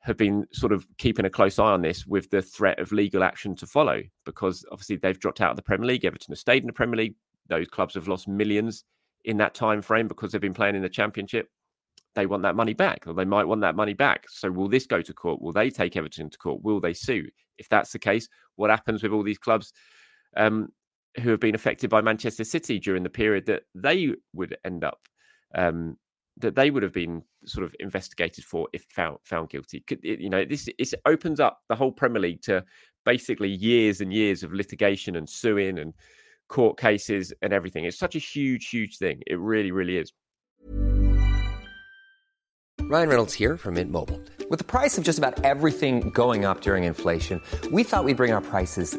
have 0.00 0.16
been 0.16 0.46
sort 0.52 0.72
of 0.72 0.86
keeping 0.96 1.26
a 1.26 1.30
close 1.30 1.58
eye 1.58 1.72
on 1.72 1.82
this 1.82 2.06
with 2.06 2.30
the 2.30 2.40
threat 2.40 2.78
of 2.78 2.90
legal 2.90 3.22
action 3.22 3.54
to 3.54 3.66
follow 3.66 4.02
because 4.24 4.64
obviously 4.72 4.96
they've 4.96 5.20
dropped 5.20 5.40
out 5.40 5.50
of 5.50 5.56
the 5.56 5.62
Premier 5.62 5.86
League. 5.86 6.04
Everton 6.04 6.32
have 6.32 6.38
stayed 6.38 6.62
in 6.62 6.66
the 6.66 6.72
Premier 6.72 6.96
League. 6.96 7.14
Those 7.48 7.68
clubs 7.68 7.94
have 7.94 8.08
lost 8.08 8.26
millions 8.26 8.84
in 9.24 9.36
that 9.36 9.54
time 9.54 9.82
frame 9.82 10.08
because 10.08 10.32
they've 10.32 10.40
been 10.40 10.54
playing 10.54 10.74
in 10.74 10.82
the 10.82 10.88
Championship. 10.88 11.48
They 12.14 12.26
want 12.26 12.42
that 12.42 12.56
money 12.56 12.74
back, 12.74 13.06
or 13.06 13.14
they 13.14 13.24
might 13.24 13.44
want 13.44 13.60
that 13.60 13.76
money 13.76 13.94
back. 13.94 14.24
So, 14.28 14.50
will 14.50 14.68
this 14.68 14.86
go 14.86 15.00
to 15.00 15.14
court? 15.14 15.40
Will 15.40 15.52
they 15.52 15.70
take 15.70 15.96
Everton 15.96 16.28
to 16.30 16.38
court? 16.38 16.62
Will 16.62 16.80
they 16.80 16.92
sue? 16.92 17.28
If 17.58 17.68
that's 17.68 17.92
the 17.92 18.00
case, 18.00 18.28
what 18.56 18.70
happens 18.70 19.02
with 19.02 19.12
all 19.12 19.22
these 19.22 19.38
clubs 19.38 19.72
um, 20.36 20.70
who 21.20 21.30
have 21.30 21.38
been 21.38 21.54
affected 21.54 21.88
by 21.88 22.00
Manchester 22.00 22.42
City 22.42 22.80
during 22.80 23.04
the 23.04 23.10
period 23.10 23.46
that 23.46 23.62
they 23.74 24.14
would 24.32 24.56
end 24.64 24.82
up 24.82 24.98
um, 25.54 25.96
that 26.40 26.54
they 26.54 26.70
would 26.70 26.82
have 26.82 26.92
been 26.92 27.22
sort 27.44 27.64
of 27.64 27.74
investigated 27.80 28.44
for 28.44 28.68
if 28.72 28.84
found 28.90 29.18
found 29.24 29.50
guilty. 29.50 29.84
You 30.02 30.30
know, 30.30 30.44
this 30.44 30.68
it 30.78 30.94
opens 31.06 31.40
up 31.40 31.60
the 31.68 31.76
whole 31.76 31.92
Premier 31.92 32.20
League 32.20 32.42
to 32.42 32.64
basically 33.04 33.48
years 33.48 34.00
and 34.00 34.12
years 34.12 34.42
of 34.42 34.52
litigation 34.52 35.16
and 35.16 35.28
suing 35.28 35.78
and 35.78 35.94
court 36.48 36.78
cases 36.78 37.32
and 37.42 37.52
everything. 37.52 37.84
It's 37.84 37.98
such 37.98 38.16
a 38.16 38.18
huge, 38.18 38.68
huge 38.68 38.98
thing. 38.98 39.22
It 39.26 39.38
really, 39.38 39.70
really 39.70 39.96
is. 39.96 40.12
Ryan 42.80 43.08
Reynolds 43.08 43.34
here 43.34 43.56
from 43.56 43.74
Mint 43.74 43.92
Mobile. 43.92 44.20
With 44.50 44.58
the 44.58 44.64
price 44.64 44.98
of 44.98 45.04
just 45.04 45.18
about 45.18 45.44
everything 45.44 46.10
going 46.10 46.44
up 46.44 46.60
during 46.60 46.84
inflation, 46.84 47.40
we 47.70 47.84
thought 47.84 48.04
we'd 48.04 48.16
bring 48.16 48.32
our 48.32 48.40
prices 48.40 48.98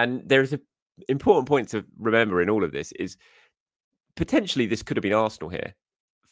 And 0.00 0.22
there 0.26 0.40
is 0.40 0.54
an 0.54 0.60
important 1.08 1.46
point 1.46 1.68
to 1.70 1.84
remember 1.98 2.40
in 2.40 2.48
all 2.48 2.64
of 2.64 2.72
this 2.72 2.90
is 2.92 3.18
potentially 4.16 4.66
this 4.66 4.82
could 4.82 4.96
have 4.96 5.02
been 5.02 5.12
Arsenal 5.12 5.50
here. 5.50 5.74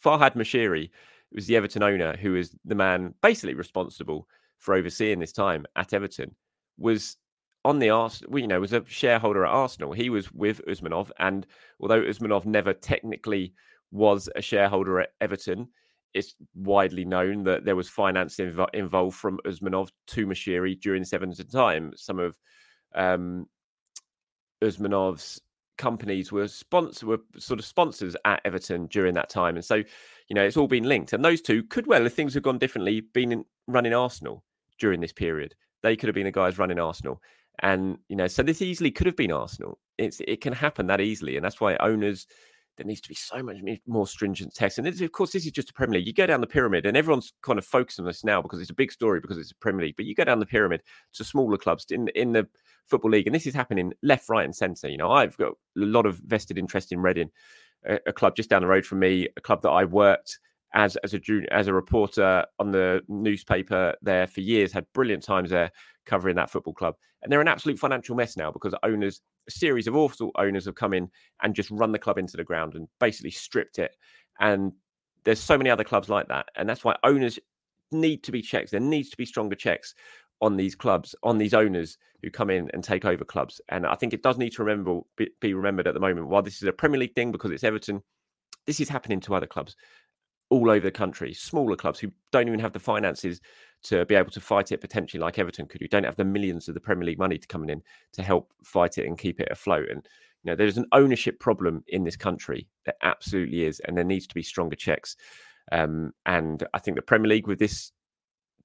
Farhad 0.02 0.34
Moshiri 0.34 0.90
was 1.32 1.46
the 1.46 1.56
Everton 1.56 1.82
owner 1.82 2.16
who 2.16 2.32
was 2.32 2.56
the 2.64 2.74
man 2.74 3.14
basically 3.22 3.52
responsible 3.52 4.26
for 4.56 4.74
overseeing 4.74 5.18
this 5.18 5.32
time 5.32 5.66
at 5.76 5.92
Everton, 5.92 6.34
was 6.78 7.16
on 7.64 7.78
the 7.78 7.90
Arsenal, 7.90 8.38
you 8.38 8.46
know, 8.46 8.58
was 8.60 8.72
a 8.72 8.82
shareholder 8.86 9.44
at 9.44 9.52
Arsenal. 9.52 9.92
He 9.92 10.08
was 10.08 10.32
with 10.32 10.64
Usmanov, 10.66 11.10
and 11.18 11.46
although 11.80 12.00
Usmanov 12.00 12.46
never 12.46 12.72
technically 12.72 13.52
was 13.90 14.30
a 14.34 14.40
shareholder 14.40 15.00
at 15.00 15.10
Everton, 15.20 15.68
it's 16.14 16.34
widely 16.54 17.04
known 17.04 17.44
that 17.44 17.66
there 17.66 17.76
was 17.76 17.88
finance 17.88 18.36
inv- 18.36 18.74
involved 18.74 19.16
from 19.16 19.38
Usmanov 19.46 19.90
to 20.08 20.26
Moshiri 20.26 20.80
during 20.80 21.02
this 21.02 21.12
Everton 21.12 21.34
time. 21.48 21.92
Some 21.94 22.18
of 22.18 22.38
um, 22.94 23.46
Usmanov's 24.62 25.40
companies 25.78 26.30
were 26.30 26.48
sponsor 26.48 27.06
were 27.06 27.20
sort 27.38 27.58
of 27.58 27.64
sponsors 27.64 28.14
at 28.24 28.42
Everton 28.44 28.86
during 28.88 29.14
that 29.14 29.30
time, 29.30 29.54
and 29.56 29.64
so 29.64 29.76
you 29.76 30.34
know 30.34 30.44
it's 30.44 30.56
all 30.56 30.68
been 30.68 30.84
linked. 30.84 31.14
And 31.14 31.24
those 31.24 31.40
two 31.40 31.62
could 31.62 31.86
well, 31.86 32.04
if 32.04 32.14
things 32.14 32.34
had 32.34 32.42
gone 32.42 32.58
differently, 32.58 33.00
been 33.00 33.32
in, 33.32 33.44
running 33.66 33.94
Arsenal 33.94 34.44
during 34.78 35.00
this 35.00 35.12
period. 35.12 35.54
They 35.82 35.96
could 35.96 36.08
have 36.08 36.14
been 36.14 36.24
the 36.24 36.32
guys 36.32 36.58
running 36.58 36.78
Arsenal, 36.78 37.22
and 37.60 37.96
you 38.08 38.16
know, 38.16 38.26
so 38.26 38.42
this 38.42 38.60
easily 38.60 38.90
could 38.90 39.06
have 39.06 39.16
been 39.16 39.32
Arsenal. 39.32 39.78
It's 39.96 40.20
it 40.26 40.40
can 40.42 40.52
happen 40.52 40.88
that 40.88 41.00
easily, 41.00 41.36
and 41.36 41.44
that's 41.44 41.60
why 41.60 41.76
owners. 41.76 42.26
There 42.76 42.86
needs 42.86 43.00
to 43.00 43.08
be 43.08 43.14
so 43.16 43.42
much 43.42 43.56
more 43.88 44.06
stringent 44.06 44.54
tests. 44.54 44.78
And 44.78 44.86
of 44.86 45.10
course, 45.10 45.32
this 45.32 45.44
is 45.44 45.50
just 45.50 45.70
a 45.70 45.72
Premier 45.72 45.98
League. 45.98 46.06
You 46.06 46.12
go 46.12 46.28
down 46.28 46.40
the 46.40 46.46
pyramid, 46.46 46.86
and 46.86 46.96
everyone's 46.96 47.32
kind 47.42 47.58
of 47.58 47.64
focused 47.64 47.98
on 47.98 48.06
this 48.06 48.22
now 48.22 48.40
because 48.40 48.60
it's 48.60 48.70
a 48.70 48.74
big 48.74 48.92
story 48.92 49.18
because 49.18 49.36
it's 49.36 49.50
a 49.50 49.56
Premier 49.56 49.86
League. 49.86 49.96
But 49.96 50.06
you 50.06 50.14
go 50.14 50.22
down 50.22 50.38
the 50.38 50.46
pyramid 50.46 50.84
to 51.14 51.24
smaller 51.24 51.56
clubs 51.56 51.86
in 51.90 52.06
in 52.14 52.34
the 52.34 52.46
Football 52.88 53.12
League, 53.12 53.26
and 53.26 53.34
this 53.34 53.46
is 53.46 53.54
happening 53.54 53.92
left, 54.02 54.28
right, 54.28 54.44
and 54.44 54.54
centre. 54.54 54.88
You 54.88 54.96
know, 54.96 55.10
I've 55.10 55.36
got 55.36 55.52
a 55.52 55.54
lot 55.76 56.06
of 56.06 56.16
vested 56.18 56.58
interest 56.58 56.92
in 56.92 57.00
Reading, 57.00 57.30
a, 57.86 57.98
a 58.06 58.12
club 58.12 58.36
just 58.36 58.50
down 58.50 58.62
the 58.62 58.68
road 58.68 58.86
from 58.86 59.00
me, 59.00 59.28
a 59.36 59.40
club 59.40 59.62
that 59.62 59.70
I 59.70 59.84
worked 59.84 60.38
as 60.74 60.96
as 60.96 61.14
a 61.14 61.18
junior, 61.18 61.48
as 61.50 61.66
a 61.66 61.74
reporter 61.74 62.44
on 62.58 62.72
the 62.72 63.00
newspaper 63.08 63.94
there 64.02 64.26
for 64.26 64.40
years. 64.40 64.72
Had 64.72 64.86
brilliant 64.92 65.22
times 65.22 65.50
there 65.50 65.70
covering 66.06 66.36
that 66.36 66.50
football 66.50 66.74
club, 66.74 66.94
and 67.22 67.30
they're 67.30 67.40
an 67.40 67.48
absolute 67.48 67.78
financial 67.78 68.16
mess 68.16 68.36
now 68.36 68.50
because 68.50 68.74
owners, 68.82 69.20
a 69.48 69.50
series 69.50 69.86
of 69.86 69.96
awful 69.96 70.30
owners, 70.36 70.66
have 70.66 70.74
come 70.74 70.94
in 70.94 71.10
and 71.42 71.54
just 71.54 71.70
run 71.70 71.92
the 71.92 71.98
club 71.98 72.18
into 72.18 72.36
the 72.36 72.44
ground 72.44 72.74
and 72.74 72.88
basically 72.98 73.30
stripped 73.30 73.78
it. 73.78 73.94
And 74.40 74.72
there's 75.24 75.40
so 75.40 75.58
many 75.58 75.70
other 75.70 75.84
clubs 75.84 76.08
like 76.08 76.28
that, 76.28 76.46
and 76.56 76.68
that's 76.68 76.84
why 76.84 76.96
owners 77.04 77.38
need 77.90 78.22
to 78.24 78.32
be 78.32 78.42
checked. 78.42 78.70
There 78.70 78.80
needs 78.80 79.10
to 79.10 79.16
be 79.16 79.24
stronger 79.24 79.56
checks 79.56 79.94
on 80.40 80.56
these 80.56 80.74
clubs, 80.74 81.14
on 81.22 81.38
these 81.38 81.54
owners 81.54 81.98
who 82.22 82.30
come 82.30 82.50
in 82.50 82.70
and 82.72 82.82
take 82.84 83.04
over 83.04 83.24
clubs. 83.24 83.60
And 83.68 83.86
I 83.86 83.94
think 83.94 84.12
it 84.12 84.22
does 84.22 84.38
need 84.38 84.52
to 84.52 84.64
remember 84.64 85.00
be, 85.16 85.30
be 85.40 85.54
remembered 85.54 85.86
at 85.86 85.94
the 85.94 86.00
moment. 86.00 86.28
While 86.28 86.42
this 86.42 86.62
is 86.62 86.68
a 86.68 86.72
Premier 86.72 86.98
League 87.00 87.14
thing 87.14 87.32
because 87.32 87.50
it's 87.50 87.64
Everton, 87.64 88.02
this 88.66 88.80
is 88.80 88.88
happening 88.88 89.20
to 89.20 89.34
other 89.34 89.46
clubs. 89.46 89.76
all 90.50 90.70
over 90.70 90.80
the 90.80 90.90
country, 90.90 91.34
smaller 91.34 91.76
clubs 91.76 91.98
who 91.98 92.10
don't 92.32 92.48
even 92.48 92.60
have 92.60 92.72
the 92.72 92.78
finances 92.78 93.40
to 93.82 94.04
be 94.06 94.14
able 94.14 94.30
to 94.30 94.40
fight 94.40 94.72
it 94.72 94.80
potentially 94.80 95.20
like 95.20 95.38
Everton 95.38 95.66
could, 95.66 95.80
who 95.80 95.88
don't 95.88 96.04
have 96.04 96.16
the 96.16 96.24
millions 96.24 96.68
of 96.68 96.74
the 96.74 96.80
Premier 96.80 97.04
League 97.04 97.18
money 97.18 97.38
to 97.38 97.46
come 97.46 97.68
in 97.68 97.82
to 98.12 98.22
help 98.22 98.52
fight 98.64 98.98
it 98.98 99.06
and 99.06 99.18
keep 99.18 99.40
it 99.40 99.48
afloat. 99.50 99.88
And 99.90 100.06
you 100.42 100.50
know, 100.50 100.56
there's 100.56 100.78
an 100.78 100.86
ownership 100.92 101.38
problem 101.38 101.84
in 101.88 102.04
this 102.04 102.16
country. 102.16 102.66
There 102.86 102.94
absolutely 103.02 103.64
is, 103.64 103.80
and 103.80 103.96
there 103.96 104.04
needs 104.04 104.26
to 104.28 104.34
be 104.34 104.42
stronger 104.42 104.76
checks. 104.76 105.16
Um, 105.70 106.12
and 106.24 106.66
I 106.72 106.78
think 106.78 106.96
the 106.96 107.02
Premier 107.02 107.28
League 107.28 107.46
with 107.46 107.58
this 107.58 107.92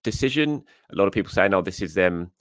decision, 0.03 0.63
a 0.91 0.95
lot 0.95 1.07
of 1.07 1.13
people 1.13 1.31
saying, 1.31 1.53
"Oh, 1.53 1.61
this 1.61 1.81
is 1.81 1.93
them 1.93 2.31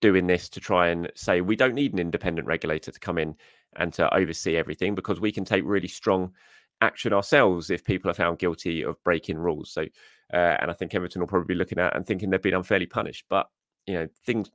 doing 0.00 0.26
this 0.26 0.48
to 0.50 0.60
try 0.60 0.88
and 0.88 1.10
say 1.14 1.40
we 1.40 1.56
don't 1.56 1.74
need 1.74 1.92
an 1.92 1.98
independent 1.98 2.46
regulator 2.46 2.92
to 2.92 3.00
come 3.00 3.18
in 3.18 3.34
and 3.76 3.92
to 3.94 4.14
oversee 4.14 4.56
everything 4.56 4.94
because 4.94 5.20
we 5.20 5.32
can 5.32 5.44
take 5.44 5.64
really 5.64 5.88
strong 5.88 6.32
action 6.82 7.12
ourselves 7.12 7.70
if 7.70 7.84
people 7.84 8.10
are 8.10 8.14
found 8.14 8.38
guilty 8.38 8.82
of 8.82 9.02
breaking 9.04 9.38
rules." 9.38 9.72
So, 9.72 9.82
uh, 10.32 10.56
and 10.60 10.70
I 10.70 10.74
think 10.74 10.94
Everton 10.94 11.20
will 11.20 11.28
probably 11.28 11.54
be 11.54 11.58
looking 11.58 11.78
at 11.78 11.96
and 11.96 12.06
thinking 12.06 12.30
they've 12.30 12.42
been 12.42 12.54
unfairly 12.54 12.86
punished. 12.86 13.24
But 13.28 13.48
you 13.86 13.94
know, 13.94 14.08
things 14.24 14.50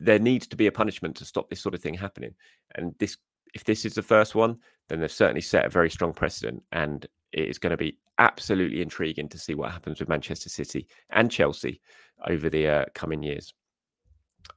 there 0.00 0.18
needs 0.18 0.46
to 0.48 0.56
be 0.56 0.66
a 0.66 0.72
punishment 0.72 1.16
to 1.16 1.24
stop 1.24 1.48
this 1.48 1.60
sort 1.60 1.74
of 1.74 1.80
thing 1.80 1.94
happening. 1.94 2.34
And 2.74 2.94
this, 2.98 3.16
if 3.54 3.64
this 3.64 3.84
is 3.84 3.94
the 3.94 4.02
first 4.02 4.34
one, 4.34 4.58
then 4.88 5.00
they've 5.00 5.12
certainly 5.12 5.40
set 5.40 5.64
a 5.64 5.70
very 5.70 5.90
strong 5.90 6.12
precedent. 6.12 6.62
And 6.72 7.06
it 7.32 7.48
is 7.48 7.58
going 7.58 7.70
to 7.70 7.76
be 7.76 7.98
absolutely 8.18 8.82
intriguing 8.82 9.28
to 9.28 9.38
see 9.38 9.54
what 9.54 9.70
happens 9.70 10.00
with 10.00 10.08
Manchester 10.08 10.48
City 10.48 10.86
and 11.10 11.30
Chelsea 11.30 11.80
over 12.28 12.48
the 12.48 12.68
uh, 12.68 12.84
coming 12.94 13.22
years. 13.22 13.52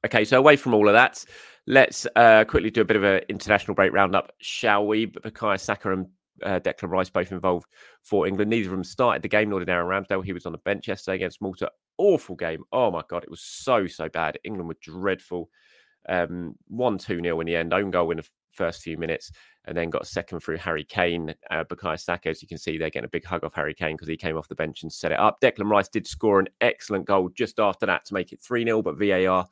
Okay, 0.05 0.25
so 0.25 0.37
away 0.37 0.55
from 0.55 0.73
all 0.73 0.87
of 0.87 0.93
that, 0.93 1.23
let's 1.67 2.05
uh, 2.15 2.43
quickly 2.45 2.69
do 2.69 2.81
a 2.81 2.85
bit 2.85 2.97
of 2.97 3.03
an 3.03 3.21
international 3.29 3.75
break 3.75 3.93
roundup, 3.93 4.31
shall 4.39 4.85
we? 4.85 5.05
But 5.05 5.23
Bukayo 5.23 5.59
Saka 5.59 5.93
and 5.93 6.07
uh, 6.43 6.59
Declan 6.59 6.89
Rice 6.89 7.09
both 7.09 7.31
involved 7.31 7.67
for 8.03 8.27
England. 8.27 8.49
Neither 8.49 8.69
of 8.69 8.71
them 8.71 8.83
started 8.83 9.21
the 9.21 9.29
game, 9.29 9.49
nor 9.49 9.59
did 9.59 9.69
Aaron 9.69 9.87
Ramsdale. 9.87 10.23
He 10.23 10.33
was 10.33 10.45
on 10.45 10.51
the 10.51 10.57
bench 10.59 10.87
yesterday 10.87 11.15
against 11.15 11.41
Malta. 11.41 11.69
Awful 11.97 12.35
game. 12.35 12.63
Oh 12.71 12.91
my 12.91 13.03
God, 13.09 13.23
it 13.23 13.31
was 13.31 13.41
so, 13.41 13.87
so 13.87 14.09
bad. 14.09 14.37
England 14.43 14.67
were 14.67 14.77
dreadful. 14.81 15.49
Um, 16.07 16.55
1 16.67 16.97
2 16.99 17.21
nil 17.21 17.39
in 17.39 17.47
the 17.47 17.55
end, 17.55 17.73
own 17.73 17.89
goal 17.89 18.11
in 18.11 18.17
the 18.17 18.27
first 18.55 18.81
few 18.81 18.97
minutes, 18.97 19.31
and 19.65 19.75
then 19.75 19.89
got 19.89 20.07
second 20.07 20.39
through 20.39 20.57
Harry 20.57 20.83
Kane. 20.83 21.33
Uh, 21.49 21.63
Bukayo 21.63 21.99
Saka, 21.99 22.29
as 22.29 22.41
you 22.41 22.47
can 22.47 22.57
see, 22.57 22.77
they're 22.77 22.89
getting 22.89 23.05
a 23.05 23.09
big 23.09 23.25
hug 23.25 23.43
off 23.43 23.53
Harry 23.53 23.73
Kane 23.73 23.95
because 23.95 24.07
he 24.07 24.17
came 24.17 24.37
off 24.37 24.47
the 24.47 24.55
bench 24.55 24.83
and 24.83 24.91
set 24.91 25.11
it 25.11 25.19
up. 25.19 25.39
Declan 25.41 25.69
Rice 25.69 25.89
did 25.89 26.07
score 26.07 26.39
an 26.39 26.47
excellent 26.61 27.05
goal 27.05 27.29
just 27.29 27.59
after 27.59 27.85
that 27.85 28.05
to 28.05 28.13
make 28.13 28.31
it 28.31 28.41
3 28.41 28.63
0, 28.63 28.81
but 28.81 28.97
VAR 28.97 29.45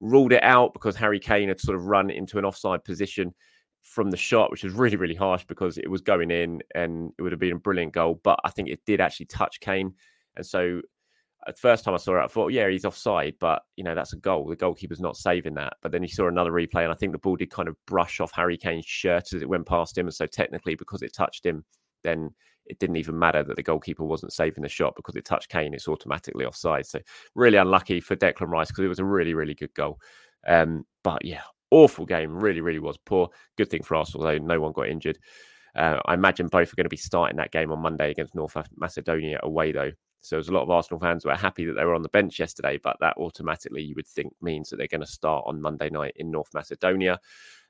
ruled 0.00 0.32
it 0.32 0.42
out 0.42 0.72
because 0.72 0.96
Harry 0.96 1.18
Kane 1.18 1.48
had 1.48 1.60
sort 1.60 1.76
of 1.76 1.86
run 1.86 2.10
into 2.10 2.38
an 2.38 2.44
offside 2.44 2.84
position 2.84 3.34
from 3.82 4.10
the 4.10 4.16
shot, 4.16 4.50
which 4.50 4.64
was 4.64 4.72
really, 4.72 4.96
really 4.96 5.14
harsh 5.14 5.44
because 5.46 5.78
it 5.78 5.90
was 5.90 6.00
going 6.00 6.30
in 6.30 6.60
and 6.74 7.12
it 7.18 7.22
would 7.22 7.32
have 7.32 7.40
been 7.40 7.52
a 7.52 7.58
brilliant 7.58 7.92
goal. 7.92 8.20
But 8.22 8.38
I 8.44 8.50
think 8.50 8.68
it 8.68 8.80
did 8.84 9.00
actually 9.00 9.26
touch 9.26 9.60
Kane. 9.60 9.94
And 10.36 10.44
so 10.44 10.82
the 11.54 11.60
first 11.60 11.84
time 11.84 11.94
I 11.94 11.98
saw 11.98 12.20
it, 12.20 12.24
I 12.24 12.26
thought, 12.26 12.52
yeah, 12.52 12.68
he's 12.68 12.84
offside, 12.84 13.34
but 13.38 13.62
you 13.76 13.84
know, 13.84 13.94
that's 13.94 14.12
a 14.12 14.16
goal. 14.16 14.46
The 14.46 14.56
goalkeeper's 14.56 15.00
not 15.00 15.16
saving 15.16 15.54
that. 15.54 15.74
But 15.82 15.92
then 15.92 16.02
you 16.02 16.08
saw 16.08 16.28
another 16.28 16.52
replay, 16.52 16.82
and 16.82 16.92
I 16.92 16.96
think 16.96 17.12
the 17.12 17.18
ball 17.18 17.36
did 17.36 17.50
kind 17.50 17.68
of 17.68 17.76
brush 17.86 18.20
off 18.20 18.32
Harry 18.34 18.56
Kane's 18.56 18.86
shirt 18.86 19.32
as 19.32 19.42
it 19.42 19.48
went 19.48 19.66
past 19.66 19.96
him. 19.96 20.06
And 20.06 20.14
so 20.14 20.26
technically, 20.26 20.74
because 20.74 21.02
it 21.02 21.14
touched 21.14 21.46
him, 21.46 21.64
then 22.02 22.30
it 22.66 22.78
didn't 22.78 22.96
even 22.96 23.18
matter 23.18 23.42
that 23.42 23.56
the 23.56 23.62
goalkeeper 23.62 24.04
wasn't 24.04 24.32
saving 24.32 24.62
the 24.62 24.68
shot 24.68 24.94
because 24.96 25.16
it 25.16 25.24
touched 25.24 25.48
Kane. 25.48 25.72
It's 25.72 25.88
automatically 25.88 26.44
offside. 26.44 26.86
So 26.86 26.98
really 27.34 27.58
unlucky 27.58 28.00
for 28.00 28.16
Declan 28.16 28.48
Rice 28.48 28.68
because 28.68 28.84
it 28.84 28.88
was 28.88 28.98
a 28.98 29.04
really, 29.04 29.34
really 29.34 29.54
good 29.54 29.72
goal. 29.74 30.00
Um, 30.46 30.84
but 31.04 31.24
yeah, 31.24 31.42
awful 31.70 32.06
game. 32.06 32.36
Really, 32.36 32.60
really 32.60 32.78
was 32.78 32.98
poor. 32.98 33.28
Good 33.56 33.70
thing 33.70 33.82
for 33.82 33.96
Arsenal, 33.96 34.26
though, 34.26 34.38
no 34.38 34.60
one 34.60 34.72
got 34.72 34.88
injured. 34.88 35.18
Uh, 35.76 36.00
I 36.06 36.14
imagine 36.14 36.48
both 36.48 36.72
are 36.72 36.76
going 36.76 36.84
to 36.84 36.90
be 36.90 36.96
starting 36.96 37.36
that 37.36 37.52
game 37.52 37.70
on 37.70 37.80
Monday 37.80 38.10
against 38.10 38.34
North 38.34 38.56
Macedonia 38.76 39.38
away, 39.42 39.72
though. 39.72 39.92
So 40.26 40.34
there's 40.34 40.48
a 40.48 40.52
lot 40.52 40.64
of 40.64 40.70
Arsenal 40.70 40.98
fans 40.98 41.22
who 41.22 41.30
are 41.30 41.36
happy 41.36 41.64
that 41.66 41.74
they 41.74 41.84
were 41.84 41.94
on 41.94 42.02
the 42.02 42.08
bench 42.08 42.40
yesterday, 42.40 42.80
but 42.82 42.96
that 42.98 43.16
automatically 43.16 43.82
you 43.82 43.94
would 43.94 44.08
think 44.08 44.32
means 44.42 44.68
that 44.68 44.76
they're 44.76 44.88
going 44.88 45.00
to 45.00 45.06
start 45.06 45.44
on 45.46 45.60
Monday 45.60 45.88
night 45.88 46.14
in 46.16 46.32
North 46.32 46.52
Macedonia. 46.52 47.20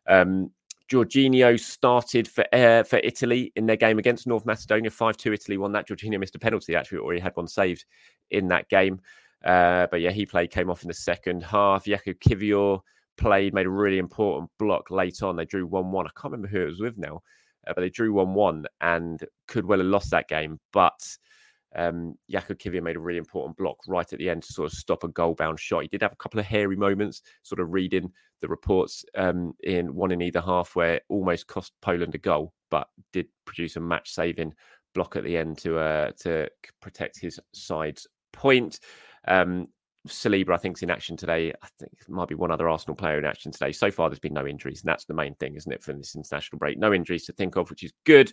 Um, 0.06 0.50
Jorginho 0.90 1.60
started 1.60 2.26
for 2.26 2.46
uh, 2.54 2.82
for 2.84 2.98
Italy 3.04 3.52
in 3.56 3.66
their 3.66 3.76
game 3.76 3.98
against 3.98 4.26
North 4.26 4.46
Macedonia. 4.46 4.90
5 4.90 5.18
2 5.18 5.34
Italy 5.34 5.58
won 5.58 5.72
that. 5.72 5.86
Jorginho 5.86 6.18
missed 6.18 6.34
a 6.34 6.38
penalty, 6.38 6.74
actually, 6.74 7.16
he 7.16 7.20
had 7.20 7.36
one 7.36 7.46
saved 7.46 7.84
in 8.30 8.48
that 8.48 8.70
game. 8.70 9.00
Uh, 9.44 9.86
but 9.90 10.00
yeah, 10.00 10.10
he 10.10 10.24
played, 10.24 10.50
came 10.50 10.70
off 10.70 10.82
in 10.82 10.88
the 10.88 10.94
second 10.94 11.42
half. 11.42 11.84
Jakub 11.84 12.18
Kiwior 12.20 12.80
played, 13.18 13.52
made 13.52 13.66
a 13.66 13.70
really 13.70 13.98
important 13.98 14.50
block 14.58 14.90
late 14.90 15.22
on. 15.22 15.36
They 15.36 15.44
drew 15.44 15.66
1 15.66 15.92
1. 15.92 16.06
I 16.06 16.10
can't 16.18 16.32
remember 16.32 16.48
who 16.48 16.62
it 16.62 16.70
was 16.70 16.80
with 16.80 16.96
now, 16.96 17.20
uh, 17.66 17.74
but 17.74 17.82
they 17.82 17.90
drew 17.90 18.14
1 18.14 18.32
1 18.32 18.64
and 18.80 19.22
could 19.46 19.66
well 19.66 19.78
have 19.80 19.86
lost 19.88 20.10
that 20.12 20.28
game. 20.28 20.58
But 20.72 21.18
um, 21.74 22.14
Jakub 22.30 22.58
Kiwior 22.58 22.82
made 22.82 22.96
a 22.96 23.00
really 23.00 23.18
important 23.18 23.56
block 23.56 23.76
right 23.86 24.10
at 24.12 24.18
the 24.18 24.30
end 24.30 24.42
to 24.44 24.52
sort 24.52 24.72
of 24.72 24.78
stop 24.78 25.04
a 25.04 25.08
goal 25.08 25.34
bound 25.34 25.58
shot. 25.58 25.82
He 25.82 25.88
did 25.88 26.02
have 26.02 26.12
a 26.12 26.16
couple 26.16 26.40
of 26.40 26.46
hairy 26.46 26.76
moments, 26.76 27.22
sort 27.42 27.60
of 27.60 27.72
reading 27.72 28.10
the 28.40 28.48
reports 28.48 29.04
um, 29.16 29.54
in 29.64 29.94
one 29.94 30.12
in 30.12 30.22
either 30.22 30.40
half 30.40 30.76
where 30.76 31.00
almost 31.08 31.46
cost 31.46 31.72
Poland 31.82 32.14
a 32.14 32.18
goal, 32.18 32.52
but 32.70 32.88
did 33.12 33.26
produce 33.44 33.76
a 33.76 33.80
match 33.80 34.12
saving 34.12 34.52
block 34.94 35.16
at 35.16 35.24
the 35.24 35.36
end 35.36 35.58
to 35.58 35.78
uh, 35.78 36.10
to 36.20 36.48
protect 36.80 37.20
his 37.20 37.38
side's 37.52 38.06
point. 38.32 38.80
Um, 39.28 39.68
Saliba, 40.06 40.50
I 40.50 40.56
think, 40.56 40.76
is 40.76 40.82
in 40.82 40.90
action 40.90 41.16
today. 41.16 41.52
I 41.62 41.68
think 41.78 41.92
might 42.08 42.28
be 42.28 42.34
one 42.34 42.50
other 42.50 42.68
Arsenal 42.68 42.96
player 42.96 43.18
in 43.18 43.24
action 43.24 43.52
today. 43.52 43.72
So 43.72 43.90
far, 43.90 44.08
there's 44.08 44.18
been 44.18 44.34
no 44.34 44.46
injuries, 44.46 44.82
and 44.82 44.88
that's 44.88 45.04
the 45.04 45.14
main 45.14 45.34
thing, 45.34 45.54
isn't 45.54 45.72
it, 45.72 45.82
for 45.82 45.92
this 45.92 46.14
international 46.14 46.58
break? 46.58 46.78
No 46.78 46.92
injuries 46.92 47.26
to 47.26 47.32
think 47.32 47.56
of, 47.56 47.70
which 47.70 47.82
is 47.82 47.92
good. 48.04 48.32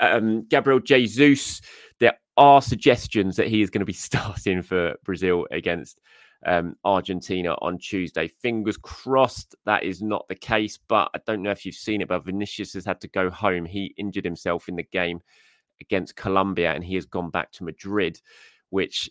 Um, 0.00 0.46
Gabriel 0.48 0.80
Jesus, 0.80 1.60
there 2.00 2.14
are 2.36 2.62
suggestions 2.62 3.36
that 3.36 3.48
he 3.48 3.62
is 3.62 3.70
going 3.70 3.80
to 3.80 3.86
be 3.86 3.92
starting 3.94 4.62
for 4.62 4.94
Brazil 5.04 5.46
against 5.50 6.00
um, 6.44 6.76
Argentina 6.84 7.54
on 7.60 7.78
Tuesday. 7.78 8.28
Fingers 8.28 8.76
crossed 8.76 9.54
that 9.64 9.82
is 9.82 10.02
not 10.02 10.26
the 10.28 10.34
case, 10.34 10.78
but 10.88 11.10
I 11.14 11.20
don't 11.26 11.42
know 11.42 11.50
if 11.50 11.64
you've 11.64 11.74
seen 11.74 12.00
it, 12.00 12.08
but 12.08 12.24
Vinicius 12.24 12.74
has 12.74 12.84
had 12.84 13.00
to 13.00 13.08
go 13.08 13.30
home. 13.30 13.64
He 13.64 13.94
injured 13.96 14.24
himself 14.24 14.68
in 14.68 14.76
the 14.76 14.82
game 14.82 15.20
against 15.80 16.16
Colombia, 16.16 16.72
and 16.72 16.84
he 16.84 16.94
has 16.94 17.06
gone 17.06 17.30
back 17.30 17.52
to 17.52 17.64
Madrid, 17.64 18.20
which 18.70 19.10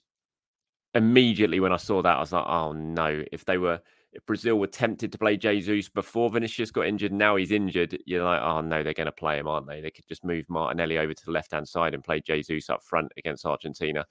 immediately 0.95 1.60
when 1.60 1.73
I 1.73 1.77
saw 1.77 2.01
that, 2.01 2.17
I 2.17 2.19
was 2.19 2.31
like, 2.31 2.45
oh 2.47 2.71
no, 2.71 3.23
if 3.31 3.45
they 3.45 3.58
were 3.58 3.79
if 4.13 4.25
Brazil 4.25 4.58
were 4.58 4.67
tempted 4.67 5.12
to 5.12 5.17
play 5.17 5.36
Jesus 5.36 5.89
before 5.89 6.29
Vinicius 6.29 6.71
got 6.71 6.88
injured, 6.88 7.12
now 7.12 7.36
he's 7.36 7.51
injured, 7.51 7.99
you're 8.05 8.23
like, 8.23 8.41
oh 8.41 8.62
no, 8.62 8.81
they're 8.81 8.93
going 8.93 9.08
to 9.08 9.12
play 9.12 9.38
him, 9.38 9.47
aren't 9.47 9.67
they? 9.67 9.81
They 9.81 9.91
could 9.91 10.08
just 10.08 10.23
move 10.23 10.45
Martinelli 10.47 10.97
over 10.97 11.13
to 11.13 11.25
the 11.25 11.34
left 11.34 11.51
hand 11.51 11.67
side 11.67 11.93
and 11.93 12.01
play 12.01 12.21
Jesus 12.21 12.69
up 12.69 12.81
front 12.81 13.12
against 13.17 13.45
Argentina, 13.45 14.05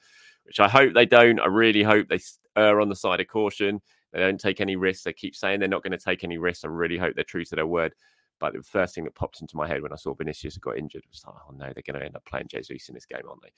which 0.44 0.60
I 0.60 0.68
hope 0.68 0.92
they 0.92 1.06
don't. 1.06 1.40
I 1.40 1.46
really 1.46 1.82
hope 1.82 2.08
they 2.08 2.18
err 2.54 2.82
on 2.82 2.90
the 2.90 2.96
side 2.96 3.20
of 3.20 3.28
caution. 3.28 3.80
They 4.12 4.20
don't 4.20 4.38
take 4.38 4.60
any 4.60 4.76
risks. 4.76 5.04
They 5.04 5.14
keep 5.14 5.34
saying 5.34 5.58
they're 5.58 5.68
not 5.70 5.82
going 5.82 5.92
to 5.92 5.98
take 5.98 6.22
any 6.22 6.36
risks. 6.36 6.64
I 6.64 6.68
really 6.68 6.98
hope 6.98 7.14
they're 7.14 7.24
true 7.24 7.44
to 7.46 7.56
their 7.56 7.66
word. 7.66 7.94
But 8.40 8.52
the 8.52 8.62
first 8.62 8.94
thing 8.94 9.04
that 9.04 9.14
popped 9.14 9.40
into 9.40 9.56
my 9.56 9.66
head 9.66 9.80
when 9.80 9.92
I 9.92 9.96
saw 9.96 10.12
Vinicius 10.12 10.58
got 10.58 10.76
injured 10.76 11.04
was 11.10 11.24
like, 11.26 11.34
oh 11.48 11.52
no, 11.52 11.72
they're 11.72 11.82
going 11.86 11.98
to 11.98 12.04
end 12.04 12.16
up 12.16 12.26
playing 12.26 12.48
Jesus 12.50 12.90
in 12.90 12.94
this 12.94 13.06
game, 13.06 13.22
aren't 13.26 13.40
they? 13.40 13.52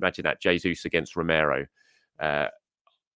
Imagine 0.00 0.24
that 0.24 0.40
Jesus 0.40 0.84
against 0.84 1.14
Romero. 1.14 1.64
Uh, 2.18 2.48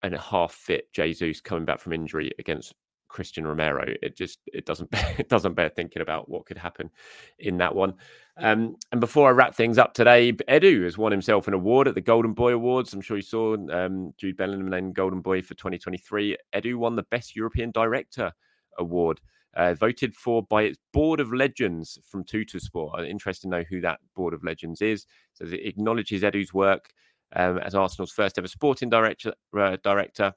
and 0.03 0.15
a 0.15 0.21
half 0.21 0.53
fit 0.53 0.93
Jesus 0.93 1.41
coming 1.41 1.65
back 1.65 1.81
from 1.81 1.93
injury 1.93 2.33
against 2.39 2.75
Christian 3.09 3.47
Romero. 3.47 3.85
It 4.03 4.17
just 4.17 4.41
it 4.47 4.67
doesn't 4.67 4.91
it 5.19 5.29
doesn't 5.29 5.55
bear 5.55 5.69
thinking 5.69 6.03
about 6.03 6.29
what 6.29 6.47
could 6.47 6.59
happen 6.59 6.91
in 7.39 7.59
that 7.59 7.75
one. 7.75 7.95
Um, 8.39 8.77
and 8.93 9.01
before 9.01 9.29
I 9.29 9.33
wrap 9.33 9.55
things 9.55 9.79
up 9.79 9.95
today, 9.95 10.33
Edu 10.33 10.85
has 10.85 10.99
won 10.99 11.13
himself 11.13 11.49
an 11.49 11.55
award 11.55 11.89
at 11.89 11.95
the 11.95 12.03
Golden 12.03 12.35
Boy 12.35 12.53
Awards. 12.53 12.93
I'm 12.93 13.01
sure 13.01 13.17
you 13.17 13.23
saw 13.23 13.57
um, 13.73 14.13
Jude 14.19 14.37
Bellingham 14.37 14.69
named 14.69 14.95
Golden 14.95 15.23
Boy 15.23 15.41
for 15.41 15.55
2023. 15.55 16.37
Edu 16.55 16.77
won 16.77 16.97
the 16.97 17.05
Best 17.05 17.35
European 17.35 17.71
Director 17.71 18.33
award. 18.79 19.21
Uh, 19.55 19.73
voted 19.73 20.15
for 20.15 20.43
by 20.43 20.65
its 20.65 20.77
board 20.93 21.19
of 21.19 21.33
legends 21.33 21.99
from 22.07 22.23
Tuttosport. 22.23 22.91
I'm 22.95 23.07
interested 23.07 23.47
to 23.47 23.49
know 23.49 23.65
who 23.71 23.81
that 23.81 24.01
board 24.15 24.35
of 24.35 24.45
legends 24.45 24.83
is. 24.83 25.07
So 25.33 25.47
it 25.47 25.65
acknowledges 25.65 26.21
Edu's 26.21 26.53
work 26.53 26.93
um, 27.35 27.59
as 27.59 27.75
Arsenal's 27.75 28.13
first 28.13 28.39
ever 28.39 28.49
sporting 28.49 28.91
director. 28.91 29.35
Uh, 29.57 29.77
director. 29.83 30.33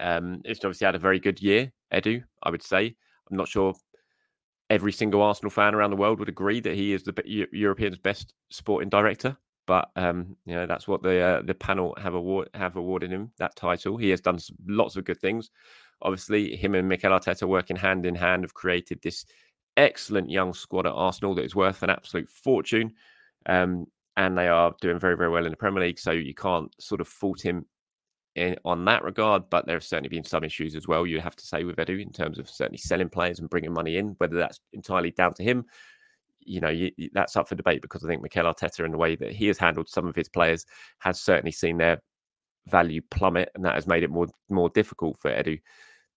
Um, 0.00 0.42
it's 0.44 0.64
obviously 0.64 0.86
had 0.86 0.96
a 0.96 0.98
very 0.98 1.20
good 1.20 1.40
year, 1.40 1.72
Edu, 1.92 2.22
I 2.42 2.50
would 2.50 2.62
say. 2.62 2.96
I'm 3.30 3.36
not 3.36 3.48
sure 3.48 3.74
every 4.70 4.92
single 4.92 5.22
Arsenal 5.22 5.50
fan 5.50 5.74
around 5.74 5.90
the 5.90 5.96
world 5.96 6.18
would 6.18 6.28
agree 6.28 6.60
that 6.60 6.74
he 6.74 6.92
is 6.92 7.04
the 7.04 7.46
European's 7.52 7.98
best 7.98 8.34
sporting 8.50 8.88
director, 8.88 9.36
but 9.66 9.90
um, 9.96 10.36
you 10.46 10.54
know 10.54 10.66
that's 10.66 10.88
what 10.88 11.02
the 11.02 11.20
uh, 11.20 11.42
the 11.42 11.54
panel 11.54 11.94
have 12.00 12.14
award 12.14 12.48
have 12.54 12.76
awarded 12.76 13.10
him 13.10 13.30
that 13.38 13.56
title. 13.56 13.96
He 13.96 14.10
has 14.10 14.20
done 14.20 14.38
lots 14.66 14.96
of 14.96 15.04
good 15.04 15.20
things. 15.20 15.50
Obviously, 16.02 16.56
him 16.56 16.74
and 16.74 16.88
Mikel 16.88 17.12
Arteta 17.12 17.48
working 17.48 17.76
hand 17.76 18.04
in 18.04 18.14
hand 18.14 18.42
have 18.42 18.54
created 18.54 19.00
this 19.02 19.24
excellent 19.76 20.30
young 20.30 20.52
squad 20.54 20.86
at 20.86 20.92
Arsenal 20.92 21.34
that 21.34 21.44
is 21.44 21.54
worth 21.54 21.82
an 21.82 21.90
absolute 21.90 22.28
fortune. 22.28 22.92
Um, 23.46 23.86
and 24.16 24.36
they 24.36 24.48
are 24.48 24.74
doing 24.80 24.98
very, 24.98 25.16
very 25.16 25.30
well 25.30 25.44
in 25.44 25.50
the 25.50 25.56
Premier 25.56 25.82
League. 25.82 25.98
So 25.98 26.12
you 26.12 26.34
can't 26.34 26.70
sort 26.80 27.00
of 27.00 27.08
fault 27.08 27.40
him 27.40 27.66
in, 28.36 28.56
on 28.64 28.84
that 28.84 29.02
regard. 29.02 29.50
But 29.50 29.66
there 29.66 29.76
have 29.76 29.84
certainly 29.84 30.08
been 30.08 30.24
some 30.24 30.44
issues 30.44 30.76
as 30.76 30.86
well, 30.86 31.06
you 31.06 31.20
have 31.20 31.36
to 31.36 31.46
say, 31.46 31.64
with 31.64 31.76
Edu 31.76 32.00
in 32.00 32.12
terms 32.12 32.38
of 32.38 32.48
certainly 32.48 32.78
selling 32.78 33.08
players 33.08 33.40
and 33.40 33.50
bringing 33.50 33.72
money 33.72 33.96
in. 33.96 34.14
Whether 34.18 34.36
that's 34.36 34.60
entirely 34.72 35.10
down 35.10 35.34
to 35.34 35.42
him, 35.42 35.64
you 36.40 36.60
know, 36.60 36.68
you, 36.68 36.90
that's 37.12 37.36
up 37.36 37.48
for 37.48 37.54
debate 37.54 37.82
because 37.82 38.04
I 38.04 38.08
think 38.08 38.22
Mikel 38.22 38.44
Arteta, 38.44 38.84
in 38.84 38.92
the 38.92 38.98
way 38.98 39.16
that 39.16 39.32
he 39.32 39.46
has 39.48 39.58
handled 39.58 39.88
some 39.88 40.06
of 40.06 40.14
his 40.14 40.28
players, 40.28 40.64
has 40.98 41.20
certainly 41.20 41.52
seen 41.52 41.78
their 41.78 42.00
value 42.68 43.02
plummet, 43.10 43.50
and 43.54 43.64
that 43.64 43.74
has 43.74 43.86
made 43.86 44.02
it 44.02 44.10
more 44.10 44.28
more 44.48 44.70
difficult 44.70 45.18
for 45.18 45.30
Edu 45.30 45.60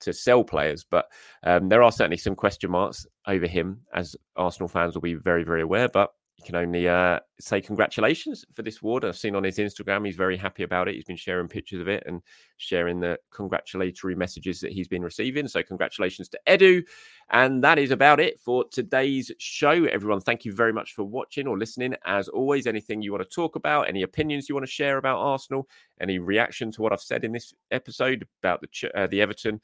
to 0.01 0.13
sell 0.13 0.43
players. 0.43 0.85
But 0.89 1.07
um, 1.43 1.69
there 1.69 1.81
are 1.81 1.91
certainly 1.91 2.17
some 2.17 2.35
question 2.35 2.71
marks 2.71 3.05
over 3.25 3.47
him, 3.47 3.81
as 3.93 4.15
Arsenal 4.35 4.67
fans 4.67 4.93
will 4.93 5.01
be 5.01 5.15
very 5.15 5.43
very 5.43 5.61
aware. 5.61 5.89
But 5.89 6.11
you 6.37 6.45
can 6.45 6.55
only 6.55 6.87
uh, 6.87 7.19
say 7.39 7.59
congratulations 7.59 8.45
for 8.53 8.61
this 8.61 8.79
award. 8.81 9.03
I've 9.03 9.17
seen 9.17 9.35
on 9.35 9.43
his 9.43 9.57
Instagram, 9.57 10.05
he's 10.05 10.15
very 10.15 10.37
happy 10.37 10.61
about 10.61 10.87
it. 10.87 10.93
He's 10.93 11.03
been 11.03 11.15
sharing 11.17 11.47
pictures 11.47 11.81
of 11.81 11.87
it 11.87 12.03
and 12.05 12.21
sharing 12.57 12.99
the 12.99 13.17
congratulatory 13.31 14.13
messages 14.13 14.59
that 14.59 14.71
he's 14.71 14.87
been 14.87 15.01
receiving. 15.01 15.47
So, 15.47 15.63
congratulations 15.63 16.29
to 16.29 16.39
Edu. 16.47 16.83
And 17.31 17.63
that 17.63 17.79
is 17.79 17.89
about 17.89 18.19
it 18.19 18.39
for 18.39 18.65
today's 18.69 19.31
show. 19.39 19.85
Everyone, 19.85 20.21
thank 20.21 20.45
you 20.45 20.53
very 20.53 20.71
much 20.71 20.93
for 20.93 21.03
watching 21.03 21.47
or 21.47 21.57
listening. 21.57 21.95
As 22.05 22.27
always, 22.27 22.67
anything 22.67 23.01
you 23.01 23.11
want 23.13 23.23
to 23.27 23.35
talk 23.35 23.55
about, 23.55 23.89
any 23.89 24.03
opinions 24.03 24.47
you 24.47 24.53
want 24.53 24.65
to 24.65 24.71
share 24.71 24.97
about 24.97 25.17
Arsenal, 25.17 25.67
any 25.99 26.19
reaction 26.19 26.71
to 26.73 26.83
what 26.83 26.93
I've 26.93 27.01
said 27.01 27.23
in 27.23 27.31
this 27.31 27.51
episode 27.71 28.27
about 28.43 28.61
the 28.61 28.91
uh, 28.93 29.07
the 29.07 29.21
Everton 29.21 29.59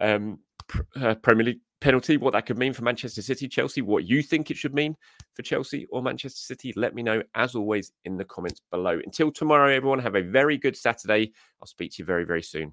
um, 0.00 0.38
uh, 0.96 1.14
Premier 1.16 1.44
League 1.44 1.60
penalty, 1.80 2.16
what 2.16 2.32
that 2.32 2.46
could 2.46 2.58
mean 2.58 2.72
for 2.72 2.82
Manchester 2.82 3.22
City, 3.22 3.48
Chelsea, 3.48 3.82
what 3.82 4.04
you 4.04 4.22
think 4.22 4.50
it 4.50 4.56
should 4.56 4.74
mean 4.74 4.96
for 5.34 5.42
Chelsea 5.42 5.86
or 5.90 6.02
Manchester 6.02 6.40
City, 6.40 6.72
let 6.76 6.94
me 6.94 7.02
know 7.02 7.22
as 7.34 7.54
always 7.54 7.92
in 8.04 8.16
the 8.16 8.24
comments 8.24 8.60
below. 8.70 8.98
Until 9.04 9.30
tomorrow, 9.30 9.74
everyone, 9.74 9.98
have 9.98 10.16
a 10.16 10.22
very 10.22 10.56
good 10.56 10.76
Saturday. 10.76 11.32
I'll 11.60 11.66
speak 11.66 11.92
to 11.92 12.02
you 12.02 12.04
very, 12.06 12.24
very 12.24 12.42
soon. 12.42 12.72